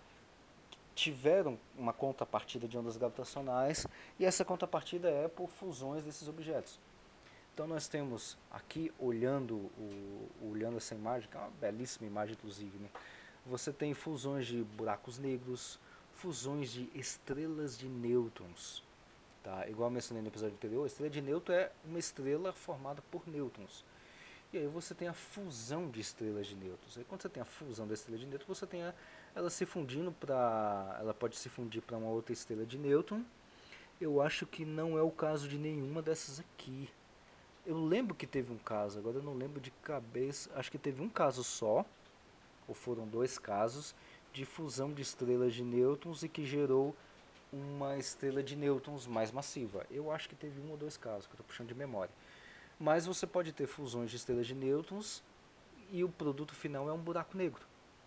que 0.71 0.79
tiveram 0.95 1.59
uma 1.77 1.93
contrapartida 1.93 2.67
de 2.69 2.77
ondas 2.77 2.97
gravitacionais 2.97 3.87
e 4.19 4.25
essa 4.25 4.45
contrapartida 4.45 5.11
é 5.11 5.29
por 5.29 5.49
fusões 5.49 6.05
desses 6.05 6.29
objetos. 6.29 6.79
Então 7.53 7.67
nós 7.67 7.89
temos 7.89 8.39
aqui 8.51 8.93
olhando 8.99 9.55
o, 9.57 10.29
olhando 10.51 10.77
essa 10.77 10.95
imagem, 10.95 11.29
que 11.29 11.37
é 11.37 11.41
uma 11.41 11.51
belíssima 11.61 12.07
imagem 12.07 12.35
inclusive, 12.35 12.79
né? 12.79 12.89
Você 13.47 13.73
tem 13.73 13.95
fusões 13.95 14.47
de 14.47 14.63
buracos 14.63 15.19
negros, 15.19 15.79
fusões 16.21 16.71
de 16.71 16.91
estrelas 16.95 17.79
de 17.79 17.89
nêutrons. 17.89 18.83
Tá? 19.43 19.67
Igual 19.69 19.89
eu 19.89 19.95
mencionei 19.95 20.23
no 20.23 20.29
episódio 20.29 20.55
anterior, 20.55 20.85
a 20.85 20.87
estrela 20.87 21.11
de 21.11 21.23
nêutron 21.23 21.55
é 21.55 21.73
uma 21.83 21.99
estrela 21.99 22.53
formada 22.53 23.03
por 23.11 23.27
nêutrons. 23.27 23.85
E 24.53 24.59
aí 24.59 24.67
você 24.67 24.95
tem 24.95 25.09
a 25.09 25.15
fusão 25.15 25.89
de 25.89 26.01
estrelas 26.01 26.47
de 26.47 26.55
nêutrons. 26.55 26.99
Aí 26.99 27.05
quando 27.05 27.23
você 27.23 27.29
tem 27.31 27.41
a 27.41 27.47
fusão 27.47 27.89
da 27.89 27.95
estrela 27.95 28.19
de 28.19 28.27
nêutrons, 28.27 28.59
você 28.59 28.67
tem 28.67 28.83
a, 28.83 28.93
ela 29.35 29.49
se 29.49 29.65
fundindo 29.65 30.13
para, 30.13 30.99
ela 31.01 31.15
pode 31.15 31.37
se 31.37 31.49
fundir 31.49 31.81
para 31.81 31.97
uma 31.97 32.11
outra 32.11 32.35
estrela 32.35 32.67
de 32.67 32.77
nêutron. 32.77 33.25
Eu 33.99 34.21
acho 34.21 34.47
que 34.47 34.65
não 34.65 34.99
é 34.99 35.03
o 35.03 35.11
caso 35.11 35.49
de 35.49 35.57
nenhuma 35.57 36.03
dessas 36.03 36.39
aqui. 36.39 36.91
Eu 37.65 37.83
lembro 37.83 38.15
que 38.15 38.27
teve 38.27 38.53
um 38.53 38.59
caso, 38.59 38.99
agora 38.99 39.17
eu 39.17 39.23
não 39.23 39.35
lembro 39.35 39.61
de 39.61 39.71
cabeça. 39.83 40.51
Acho 40.55 40.71
que 40.71 40.79
teve 40.79 41.01
um 41.01 41.09
caso 41.09 41.43
só, 41.43 41.85
ou 42.69 42.75
foram 42.75 43.07
dois 43.07 43.39
casos, 43.39 43.95
de 44.33 44.45
fusão 44.45 44.93
de 44.93 45.03
estrelas 45.03 45.55
de 45.55 45.63
nêutrons 45.63 46.23
e 46.23 46.29
que 46.29 46.45
gerou 46.45 46.95
uma 47.53 47.97
estrela 47.97 48.43
de 48.43 48.55
nêutrons 48.55 49.07
mais 49.07 49.31
massiva. 49.33 49.85
Eu 49.91 50.11
acho 50.11 50.29
que 50.29 50.35
teve 50.35 50.61
um 50.61 50.71
ou 50.71 50.77
dois 50.77 50.97
casos, 50.97 51.27
que 51.27 51.33
eu 51.33 51.35
estou 51.35 51.47
puxando 51.47 51.69
de 51.69 51.75
memória. 51.75 52.13
Mas 52.79 53.07
você 53.07 53.27
pode 53.27 53.53
ter 53.53 53.67
fusões 53.67 54.11
de 54.11 54.17
estrelas 54.17 54.47
de 54.47 54.55
nêutrons 54.55 55.23
e 55.91 56.05
o 56.05 56.09
produto 56.09 56.55
final 56.55 56.89
é 56.89 56.93
um 56.93 56.99
buraco 56.99 57.37
negro. 57.37 57.63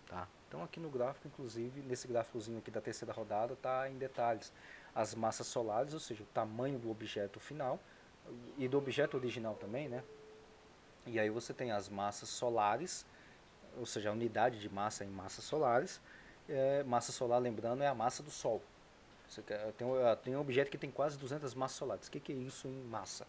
Tá? 0.08 0.28
Então 0.48 0.64
aqui 0.64 0.80
no 0.80 0.90
gráfico, 0.90 1.28
inclusive, 1.28 1.82
nesse 1.82 2.08
gráficozinho 2.08 2.60
aqui 2.60 2.72
da 2.72 2.80
terceira 2.80 3.14
rodada, 3.14 3.54
está 3.54 3.90
em 3.90 3.98
detalhes 3.98 4.52
as 4.96 5.16
massas 5.16 5.48
solares, 5.48 5.94
ou 5.94 6.00
seja, 6.00 6.24
o 6.24 6.28
tamanho 6.28 6.78
do 6.78 6.90
objeto 6.90 7.40
final 7.40 7.80
e 8.58 8.68
do 8.68 8.78
objeto 8.78 9.18
original 9.18 9.56
também, 9.56 9.90
né? 9.90 10.04
E 11.06 11.20
aí 11.20 11.30
você 11.30 11.54
tem 11.54 11.72
as 11.72 11.90
massas 11.90 12.30
solares, 12.30 13.06
ou 13.78 13.86
seja, 13.86 14.10
a 14.10 14.12
unidade 14.12 14.60
de 14.60 14.70
massa 14.70 15.04
em 15.04 15.10
massas 15.10 15.44
solares. 15.44 16.00
É, 16.48 16.84
massa 16.84 17.12
solar, 17.12 17.40
lembrando, 17.40 17.84
é 17.84 17.88
a 17.88 17.96
massa 17.96 18.22
do 18.22 18.32
Sol. 18.32 18.62
Tem, 19.78 19.88
tem 20.24 20.36
um 20.36 20.42
objeto 20.42 20.70
que 20.70 20.78
tem 20.78 20.92
quase 20.92 21.18
200 21.18 21.54
massas 21.56 21.78
solares. 21.78 22.08
O 22.08 22.12
que, 22.12 22.20
que 22.20 22.32
é 22.32 22.36
isso 22.36 22.68
em 22.68 22.84
massa? 22.84 23.26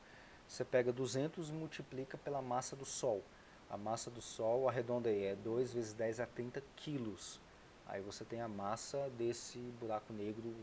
Você 0.49 0.65
pega 0.65 0.93
200 0.93 1.49
e 1.49 1.53
multiplica 1.53 2.19
pela 2.19 2.43
massa 2.43 2.77
do 2.77 2.85
Sol. 2.85 3.23
A 3.71 3.77
massa 3.77 4.11
do 4.11 4.21
Sol, 4.21 4.69
arredonda 4.69 5.09
aí, 5.09 5.25
é 5.25 5.35
2 5.37 5.73
vezes 5.73 5.93
10 5.95 6.21
a 6.21 6.27
30 6.27 6.63
quilos. 6.77 7.41
Aí 7.87 8.01
você 8.03 8.25
tem 8.25 8.41
a 8.41 8.49
massa 8.49 9.11
desse 9.17 9.59
buraco 9.81 10.13
negro 10.13 10.55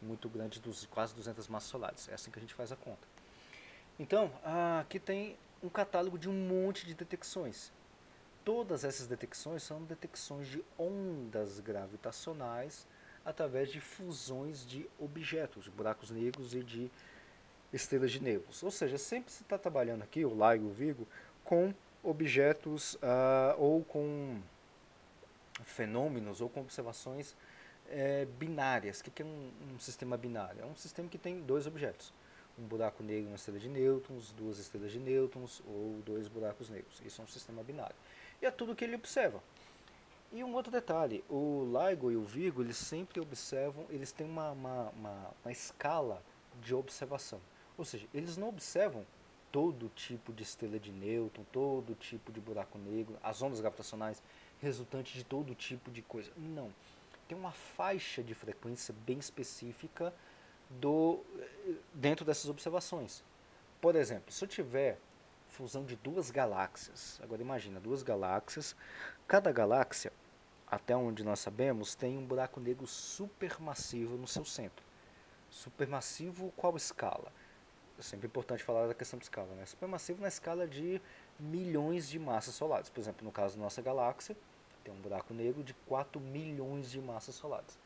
muito 0.00 0.28
grande, 0.28 0.60
dos 0.60 0.86
quase 0.86 1.14
200 1.14 1.46
massas 1.48 1.68
solares. 1.68 2.08
É 2.08 2.14
assim 2.14 2.30
que 2.30 2.38
a 2.38 2.42
gente 2.42 2.54
faz 2.54 2.72
a 2.72 2.76
conta. 2.76 3.06
Então, 3.98 4.32
aqui 4.80 4.98
tem 4.98 5.36
um 5.62 5.68
catálogo 5.68 6.18
de 6.18 6.28
um 6.28 6.32
monte 6.32 6.86
de 6.86 6.94
detecções. 6.94 7.70
Todas 8.44 8.84
essas 8.84 9.06
detecções 9.06 9.62
são 9.62 9.82
detecções 9.84 10.48
de 10.48 10.64
ondas 10.78 11.60
gravitacionais 11.60 12.86
através 13.24 13.70
de 13.70 13.80
fusões 13.80 14.66
de 14.66 14.88
objetos, 14.98 15.64
de 15.64 15.70
buracos 15.70 16.10
negros 16.10 16.54
e 16.54 16.62
de 16.62 16.90
estrelas 17.72 18.10
de 18.10 18.22
nêutrons. 18.22 18.62
Ou 18.62 18.70
seja, 18.70 18.98
sempre 18.98 19.30
se 19.32 19.42
está 19.42 19.58
trabalhando 19.58 20.02
aqui, 20.02 20.24
o 20.24 20.30
LIGO, 20.30 20.66
o 20.66 20.72
Vigo, 20.72 21.08
com 21.44 21.74
objetos 22.02 22.94
uh, 22.94 23.58
ou 23.58 23.84
com 23.84 24.40
fenômenos 25.64 26.40
ou 26.40 26.48
com 26.48 26.60
observações 26.60 27.36
é, 27.90 28.24
binárias. 28.38 29.00
O 29.00 29.04
que 29.04 29.22
é 29.22 29.24
um, 29.24 29.50
um, 29.74 29.78
sistema 29.78 30.16
binário? 30.16 30.62
É 30.62 30.66
um 30.66 30.74
sistema 30.74 31.08
que 31.08 31.18
tem 31.18 31.40
dois 31.40 31.66
objetos. 31.66 32.12
Um 32.58 32.64
buraco 32.64 33.02
negro 33.02 33.24
e 33.24 33.26
uma 33.28 33.36
estrela 33.36 33.58
de 33.58 33.68
nêutrons, 33.68 34.32
duas 34.32 34.58
estrelas 34.58 34.92
de 34.92 34.98
nêutrons 34.98 35.62
ou 35.66 36.00
dois 36.04 36.28
buracos 36.28 36.68
negros. 36.68 37.00
Isso 37.04 37.20
é 37.20 37.24
um 37.24 37.28
sistema 37.28 37.62
binário. 37.62 37.94
E 38.40 38.46
é 38.46 38.50
tudo 38.50 38.74
que 38.74 38.84
ele 38.84 38.94
observa. 38.94 39.42
E 40.32 40.44
um 40.44 40.54
outro 40.54 40.70
detalhe, 40.70 41.24
o 41.28 41.66
LIGO 41.66 42.12
e 42.12 42.16
o 42.16 42.22
Virgo, 42.22 42.62
eles 42.62 42.76
sempre 42.76 43.20
observam, 43.20 43.84
eles 43.90 44.12
têm 44.12 44.26
uma, 44.26 44.52
uma, 44.52 44.90
uma, 44.90 45.30
uma 45.44 45.52
escala 45.52 46.22
de 46.62 46.74
observação. 46.74 47.40
Ou 47.76 47.84
seja, 47.84 48.06
eles 48.14 48.36
não 48.36 48.48
observam 48.48 49.04
todo 49.50 49.90
tipo 49.96 50.32
de 50.32 50.44
estrela 50.44 50.78
de 50.78 50.92
nêutron, 50.92 51.44
todo 51.52 51.94
tipo 51.96 52.30
de 52.30 52.40
buraco 52.40 52.78
negro, 52.78 53.16
as 53.22 53.42
ondas 53.42 53.60
gravitacionais 53.60 54.22
resultantes 54.60 55.14
de 55.14 55.24
todo 55.24 55.54
tipo 55.54 55.90
de 55.90 56.02
coisa. 56.02 56.30
Não. 56.36 56.72
Tem 57.26 57.36
uma 57.36 57.52
faixa 57.52 58.22
de 58.22 58.34
frequência 58.34 58.94
bem 59.04 59.18
específica 59.18 60.14
do, 60.68 61.20
dentro 61.92 62.24
dessas 62.24 62.48
observações. 62.48 63.24
Por 63.80 63.96
exemplo, 63.96 64.32
se 64.32 64.44
eu 64.44 64.48
tiver 64.48 64.98
fusão 65.50 65.84
de 65.84 65.96
duas 65.96 66.30
galáxias, 66.30 67.20
agora 67.22 67.42
imagina, 67.42 67.78
duas 67.78 68.02
galáxias, 68.02 68.74
cada 69.28 69.52
galáxia, 69.52 70.12
até 70.66 70.96
onde 70.96 71.24
nós 71.24 71.40
sabemos, 71.40 71.94
tem 71.94 72.16
um 72.16 72.24
buraco 72.24 72.60
negro 72.60 72.86
supermassivo 72.86 74.16
no 74.16 74.26
seu 74.26 74.44
centro. 74.44 74.84
Supermassivo 75.50 76.52
qual 76.56 76.76
escala? 76.76 77.32
é 78.00 78.02
sempre 78.02 78.26
importante 78.26 78.64
falar 78.64 78.86
da 78.86 78.94
questão 78.94 79.18
de 79.18 79.26
escala, 79.26 79.54
né? 79.54 79.66
Supermassivo 79.66 80.22
na 80.22 80.28
escala 80.28 80.66
de 80.66 81.00
milhões 81.38 82.08
de 82.08 82.18
massas 82.18 82.54
solares. 82.54 82.88
Por 82.88 82.98
exemplo, 82.98 83.24
no 83.24 83.30
caso 83.30 83.56
da 83.56 83.62
nossa 83.62 83.82
galáxia, 83.82 84.34
tem 84.82 84.92
um 84.92 84.96
buraco 84.96 85.34
negro 85.34 85.62
de 85.62 85.74
4 85.86 86.18
milhões 86.18 86.90
de 86.90 87.00
massas 87.00 87.34
solares. 87.34 87.78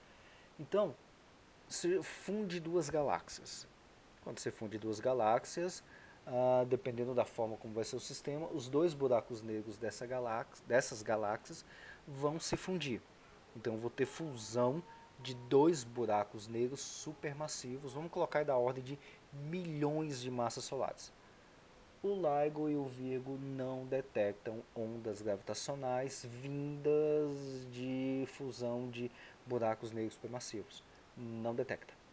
Então, 0.58 0.94
você 1.68 2.00
funde 2.02 2.60
duas 2.60 2.88
galáxias. 2.88 3.66
Quando 4.22 4.38
você 4.38 4.52
funde 4.52 4.78
duas 4.78 5.00
galáxias, 5.00 5.82
ah, 6.26 6.64
dependendo 6.68 7.14
da 7.14 7.24
forma 7.24 7.56
como 7.56 7.74
vai 7.74 7.84
ser 7.84 7.96
o 7.96 8.00
sistema, 8.00 8.46
os 8.48 8.68
dois 8.68 8.94
buracos 8.94 9.42
negros 9.42 9.76
dessa 9.76 10.06
galáxia, 10.06 10.64
dessas 10.66 11.02
galáxias 11.02 11.64
vão 12.06 12.38
se 12.40 12.56
fundir. 12.56 13.00
Então 13.56 13.74
eu 13.74 13.78
vou 13.78 13.90
ter 13.90 14.06
fusão 14.06 14.82
de 15.20 15.34
dois 15.34 15.84
buracos 15.84 16.48
negros 16.48 16.80
supermassivos, 16.80 17.92
vamos 17.92 18.10
colocar 18.10 18.44
da 18.44 18.56
ordem 18.56 18.82
de 18.82 18.98
milhões 19.32 20.20
de 20.20 20.30
massas 20.30 20.64
solares. 20.64 21.12
O 22.02 22.08
LIGO 22.08 22.68
e 22.68 22.76
o 22.76 22.84
Virgo 22.84 23.38
não 23.38 23.86
detectam 23.86 24.62
ondas 24.76 25.22
gravitacionais 25.22 26.26
vindas 26.30 27.30
de 27.72 28.24
fusão 28.26 28.90
de 28.90 29.10
buracos 29.46 29.90
negros 29.90 30.12
supermassivos. 30.12 30.82
Não 31.16 31.54
detecta. 31.54 32.03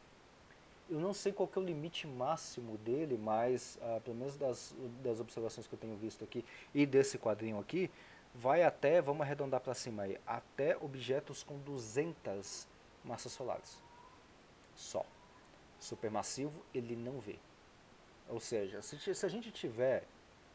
Eu 0.92 1.00
não 1.00 1.14
sei 1.14 1.32
qual 1.32 1.50
é 1.56 1.60
o 1.60 1.64
limite 1.64 2.06
máximo 2.06 2.78
dele, 2.80 3.18
mas 3.18 3.80
ah, 3.82 4.02
pelo 4.04 4.18
menos 4.18 4.36
das, 4.36 4.76
das 5.02 5.22
observações 5.22 5.66
que 5.66 5.74
eu 5.74 5.80
tenho 5.80 5.96
visto 5.96 6.22
aqui 6.22 6.44
e 6.76 6.86
desse 6.86 7.18
quadrinho 7.18 7.58
aqui, 7.58 7.90
vai 8.36 8.62
até, 8.62 9.02
vamos 9.02 9.22
arredondar 9.22 9.62
para 9.62 9.74
cima 9.74 10.04
aí, 10.04 10.20
até 10.28 10.76
objetos 10.76 11.44
com 11.44 11.58
200 11.60 12.68
massas 13.06 13.32
solares. 13.32 13.82
Só. 14.76 15.06
Supermassivo 15.80 16.54
ele 16.76 16.98
não 16.98 17.22
vê. 17.22 17.40
Ou 18.28 18.42
seja, 18.42 18.82
se, 18.82 19.16
se 19.16 19.26
a 19.26 19.30
gente 19.30 19.50
tiver, 19.50 20.04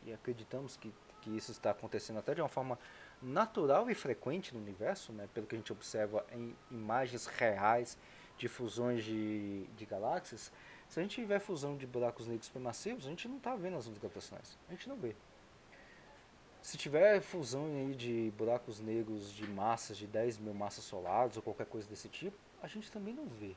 e 0.05 0.13
acreditamos 0.13 0.77
que, 0.77 0.93
que 1.23 1.31
isso 1.31 1.51
está 1.51 1.71
acontecendo 1.71 2.19
até 2.19 2.35
de 2.35 2.43
uma 2.43 2.49
forma 2.49 2.79
natural 3.23 3.91
e 3.91 3.95
frequente 3.95 4.55
no 4.55 4.61
universo, 4.61 5.13
né, 5.13 5.29
pelo 5.33 5.47
que 5.47 5.55
a 5.55 5.59
gente 5.59 5.73
observa 5.73 6.27
em 6.31 6.55
imagens 6.71 7.25
reais 7.25 7.97
de 8.39 8.49
fusões 8.49 9.05
de, 9.05 9.65
de 9.77 9.87
galáxias, 9.87 10.53
se 10.89 11.01
a 11.01 11.03
gente 11.03 11.17
tiver 11.17 11.39
fusão 11.41 11.77
de 11.77 11.87
buracos 11.87 12.27
negros 12.27 12.47
supermassivos, 12.47 13.07
a 13.07 13.11
gente 13.11 13.29
não 13.29 13.39
está 13.39 13.55
vendo 13.57 13.77
as 13.77 13.87
ondas 13.87 13.99
gravitacionais. 13.99 14.59
A 14.69 14.73
gente 14.73 14.89
não 14.89 14.97
vê. 14.97 15.15
Se 16.63 16.77
tiver 16.77 17.21
fusão 17.21 17.65
aí 17.67 17.95
de 17.95 18.33
buracos 18.37 18.81
negros 18.81 19.33
de 19.33 19.47
massas 19.49 19.97
de 19.97 20.07
10 20.07 20.39
mil 20.39 20.55
massas 20.55 20.85
solares 20.85 21.37
ou 21.37 21.43
qualquer 21.43 21.67
coisa 21.67 21.89
desse 21.89 22.09
tipo, 22.09 22.37
a 22.63 22.67
gente 22.67 22.91
também 22.91 23.15
não 23.15 23.27
vê. 23.27 23.55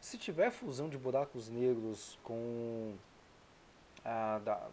Se 0.00 0.18
tiver 0.18 0.50
fusão 0.50 0.88
de 0.88 0.96
buracos 0.96 1.48
negros 1.48 2.18
com 2.22 2.94
da, 4.04 4.68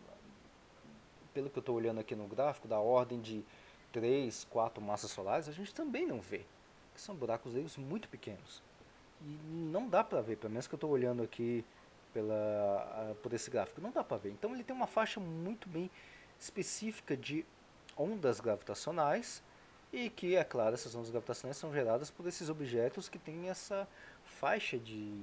pelo 1.33 1.49
que 1.49 1.57
eu 1.57 1.61
estou 1.61 1.75
olhando 1.75 1.99
aqui 1.99 2.15
no 2.15 2.27
gráfico, 2.27 2.67
da 2.67 2.79
ordem 2.79 3.19
de 3.19 3.43
3, 3.91 4.45
4 4.49 4.81
massas 4.81 5.11
solares, 5.11 5.47
a 5.47 5.51
gente 5.51 5.73
também 5.73 6.05
não 6.05 6.19
vê. 6.21 6.45
Que 6.93 7.01
são 7.01 7.15
buracos 7.15 7.53
negros 7.53 7.77
muito 7.77 8.07
pequenos. 8.07 8.61
E 9.21 9.27
não 9.71 9.87
dá 9.87 10.03
para 10.03 10.21
ver, 10.21 10.37
pelo 10.37 10.51
menos 10.51 10.67
que 10.67 10.73
eu 10.73 10.77
estou 10.77 10.89
olhando 10.89 11.23
aqui 11.23 11.63
pela, 12.13 13.15
por 13.21 13.33
esse 13.33 13.49
gráfico, 13.49 13.81
não 13.81 13.91
dá 13.91 14.03
para 14.03 14.17
ver. 14.17 14.31
Então 14.31 14.53
ele 14.53 14.63
tem 14.63 14.75
uma 14.75 14.87
faixa 14.87 15.19
muito 15.19 15.67
bem 15.67 15.89
específica 16.39 17.15
de 17.15 17.45
ondas 17.97 18.39
gravitacionais 18.39 19.43
e 19.91 20.09
que, 20.09 20.35
é 20.35 20.43
claro, 20.43 20.73
essas 20.73 20.93
ondas 20.95 21.09
gravitacionais 21.09 21.57
são 21.57 21.73
geradas 21.73 22.09
por 22.11 22.27
esses 22.27 22.49
objetos 22.49 23.07
que 23.09 23.17
têm 23.17 23.49
essa 23.49 23.87
faixa 24.23 24.77
de, 24.77 25.13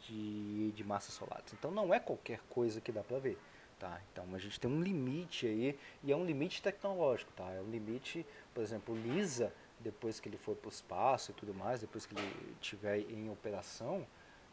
de, 0.00 0.72
de 0.72 0.84
massas 0.84 1.14
solares. 1.14 1.52
Então 1.52 1.70
não 1.70 1.92
é 1.92 1.98
qualquer 1.98 2.40
coisa 2.50 2.80
que 2.80 2.92
dá 2.92 3.02
para 3.02 3.18
ver. 3.18 3.38
Tá? 3.78 4.00
Então 4.12 4.24
a 4.34 4.38
gente 4.38 4.58
tem 4.58 4.70
um 4.70 4.80
limite 4.80 5.46
aí, 5.46 5.78
e 6.02 6.12
é 6.12 6.16
um 6.16 6.24
limite 6.24 6.62
tecnológico. 6.62 7.32
Tá? 7.32 7.50
É 7.50 7.60
um 7.60 7.70
limite, 7.70 8.24
por 8.52 8.62
exemplo, 8.62 8.94
LISA 8.94 9.52
depois 9.80 10.20
que 10.20 10.28
ele 10.28 10.36
for 10.36 10.56
para 10.56 10.68
o 10.68 10.72
espaço 10.72 11.30
e 11.30 11.34
tudo 11.34 11.54
mais, 11.54 11.80
depois 11.80 12.06
que 12.06 12.14
ele 12.14 12.56
estiver 12.60 13.00
em 13.10 13.30
operação, 13.30 14.06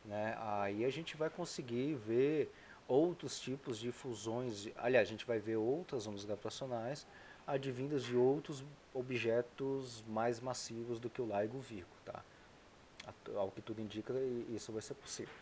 né, 0.06 0.36
aí 0.40 0.84
a 0.84 0.90
gente 0.90 1.16
vai 1.16 1.30
conseguir 1.30 1.96
ver 1.96 2.52
outros 2.88 3.40
tipos 3.40 3.80
de 3.80 3.92
fusões, 3.92 4.68
aliás, 4.76 5.08
a 5.08 5.12
gente 5.12 5.26
vai 5.26 5.40
ver 5.40 5.56
outras 5.56 6.08
ondas 6.08 6.26
gravitacionais 6.26 7.08
advindas 7.48 8.04
de 8.04 8.16
outros 8.16 8.64
objetos 8.94 10.04
mais 10.08 10.40
massivos 10.40 11.00
do 11.00 11.10
que 11.10 11.22
o 11.22 11.26
LIGO 11.26 11.60
Virgo, 11.60 11.90
tá? 12.06 12.24
Ao 13.36 13.50
que 13.52 13.62
tudo 13.62 13.82
indica, 13.82 14.14
isso 14.50 14.72
vai 14.72 14.82
ser 14.82 14.94
possível. 14.94 15.34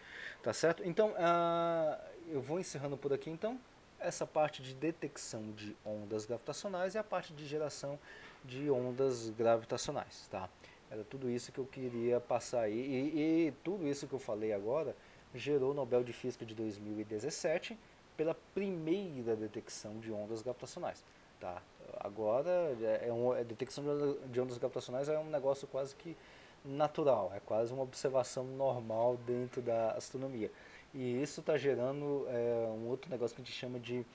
Tá 0.42 0.54
certo? 0.54 0.84
Então, 0.86 1.10
uh, 1.12 2.02
eu 2.30 2.42
vou 2.42 2.60
encerrando 2.60 2.96
por 2.96 3.12
aqui, 3.12 3.30
então, 3.30 3.60
essa 4.00 4.26
parte 4.26 4.62
de 4.62 4.74
detecção 4.74 5.52
de 5.52 5.76
ondas 5.86 6.26
gravitacionais 6.26 6.96
e 6.96 6.98
a 6.98 7.04
parte 7.04 7.34
de 7.34 7.46
geração 7.46 8.00
de 8.44 8.70
ondas 8.70 9.30
gravitacionais, 9.32 10.28
tá? 10.30 10.50
Era 10.90 11.04
tudo 11.04 11.30
isso 11.30 11.52
que 11.52 11.60
eu 11.60 11.66
queria 11.66 12.20
passar 12.20 12.62
aí 12.62 12.80
e, 12.80 13.48
e 13.48 13.54
tudo 13.64 13.88
isso 13.88 14.08
que 14.08 14.14
eu 14.14 14.20
falei 14.20 14.54
agora 14.54 14.96
gerou 15.36 15.72
o 15.72 15.74
Nobel 15.74 16.04
de 16.04 16.14
Física 16.14 16.46
de 16.46 16.56
2017 16.56 17.78
pela 18.18 18.36
primeira 18.54 19.36
detecção 19.36 20.00
de 20.00 20.12
ondas 20.12 20.42
gravitacionais, 20.42 21.04
tá? 21.40 21.62
Agora 22.00 22.50
é, 22.82 23.08
é 23.08 23.14
um, 23.14 23.32
a 23.32 23.44
detecção 23.44 23.84
de 24.28 24.42
ondas 24.42 24.58
gravitacionais 24.58 25.10
é 25.10 25.20
um 25.20 25.30
negócio 25.30 25.68
quase 25.68 25.96
que 25.96 26.18
natural, 26.64 27.32
é 27.36 27.40
quase 27.40 27.72
uma 27.74 27.84
observação 27.84 28.44
normal 28.44 29.18
dentro 29.26 29.62
da 29.62 29.92
astronomia. 29.92 30.52
E 30.94 31.22
isso 31.22 31.40
está 31.42 31.58
gerando 31.58 32.26
é, 32.30 32.68
um 32.70 32.88
outro 32.88 33.10
negócio 33.12 33.36
que 33.36 33.42
a 33.42 33.46
gente 33.46 33.56
chama 33.56 33.80
de 33.80 34.06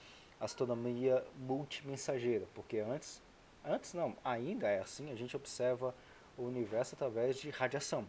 astronomia 0.40 1.24
multimensageira, 1.36 2.46
porque 2.54 2.78
antes 2.78 3.22
Antes 3.66 3.94
não, 3.94 4.14
ainda 4.22 4.68
é 4.68 4.80
assim, 4.80 5.10
a 5.10 5.14
gente 5.14 5.34
observa 5.34 5.94
o 6.36 6.42
universo 6.42 6.94
através 6.94 7.38
de 7.38 7.48
radiação. 7.48 8.06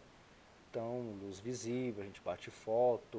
Então, 0.70 1.16
luz 1.22 1.40
visível, 1.40 2.02
a 2.02 2.06
gente 2.06 2.20
bate 2.20 2.50
foto 2.50 3.18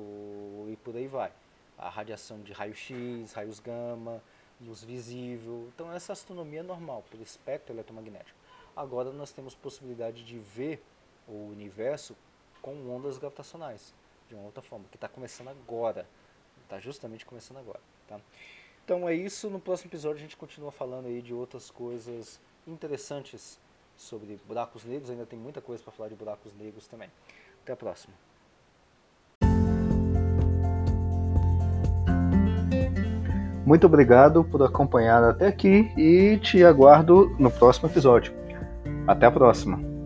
e 0.69 0.77
por 0.83 0.95
aí 0.95 1.07
vai. 1.07 1.31
A 1.75 1.89
radiação 1.89 2.39
de 2.41 2.53
raio-x, 2.53 3.33
raios 3.33 3.59
gama, 3.59 4.21
luz 4.61 4.83
visível. 4.83 5.67
Então, 5.73 5.91
essa 5.91 6.13
astronomia 6.13 6.59
é 6.59 6.63
normal, 6.63 7.03
pelo 7.09 7.23
espectro 7.23 7.73
eletromagnético. 7.73 8.37
Agora 8.75 9.11
nós 9.11 9.31
temos 9.31 9.55
possibilidade 9.55 10.23
de 10.23 10.37
ver 10.37 10.83
o 11.27 11.49
universo 11.49 12.15
com 12.61 12.75
ondas 12.87 13.17
gravitacionais, 13.17 13.95
de 14.27 14.35
uma 14.35 14.43
outra 14.43 14.61
forma, 14.61 14.85
que 14.89 14.97
está 14.97 15.07
começando 15.07 15.49
agora. 15.49 16.05
Está 16.63 16.79
justamente 16.79 17.25
começando 17.25 17.57
agora. 17.57 17.79
Tá? 18.07 18.19
Então 18.83 19.07
é 19.07 19.13
isso. 19.13 19.49
No 19.49 19.59
próximo 19.59 19.89
episódio 19.89 20.17
a 20.17 20.21
gente 20.21 20.37
continua 20.37 20.71
falando 20.71 21.07
aí 21.07 21.21
de 21.21 21.33
outras 21.33 21.71
coisas 21.71 22.39
interessantes 22.67 23.59
sobre 23.97 24.39
buracos 24.47 24.83
negros. 24.83 25.09
Ainda 25.09 25.25
tem 25.25 25.37
muita 25.39 25.61
coisa 25.61 25.83
para 25.83 25.91
falar 25.93 26.09
de 26.09 26.15
buracos 26.15 26.53
negros 26.53 26.87
também. 26.87 27.09
Até 27.63 27.73
a 27.73 27.75
próxima. 27.75 28.13
Muito 33.65 33.85
obrigado 33.85 34.45
por 34.45 34.63
acompanhar 34.63 35.21
até 35.21 35.47
aqui 35.47 35.91
e 35.97 36.37
te 36.37 36.63
aguardo 36.63 37.35
no 37.37 37.51
próximo 37.51 37.89
episódio. 37.89 38.33
Até 39.05 39.25
a 39.25 39.31
próxima. 39.31 39.96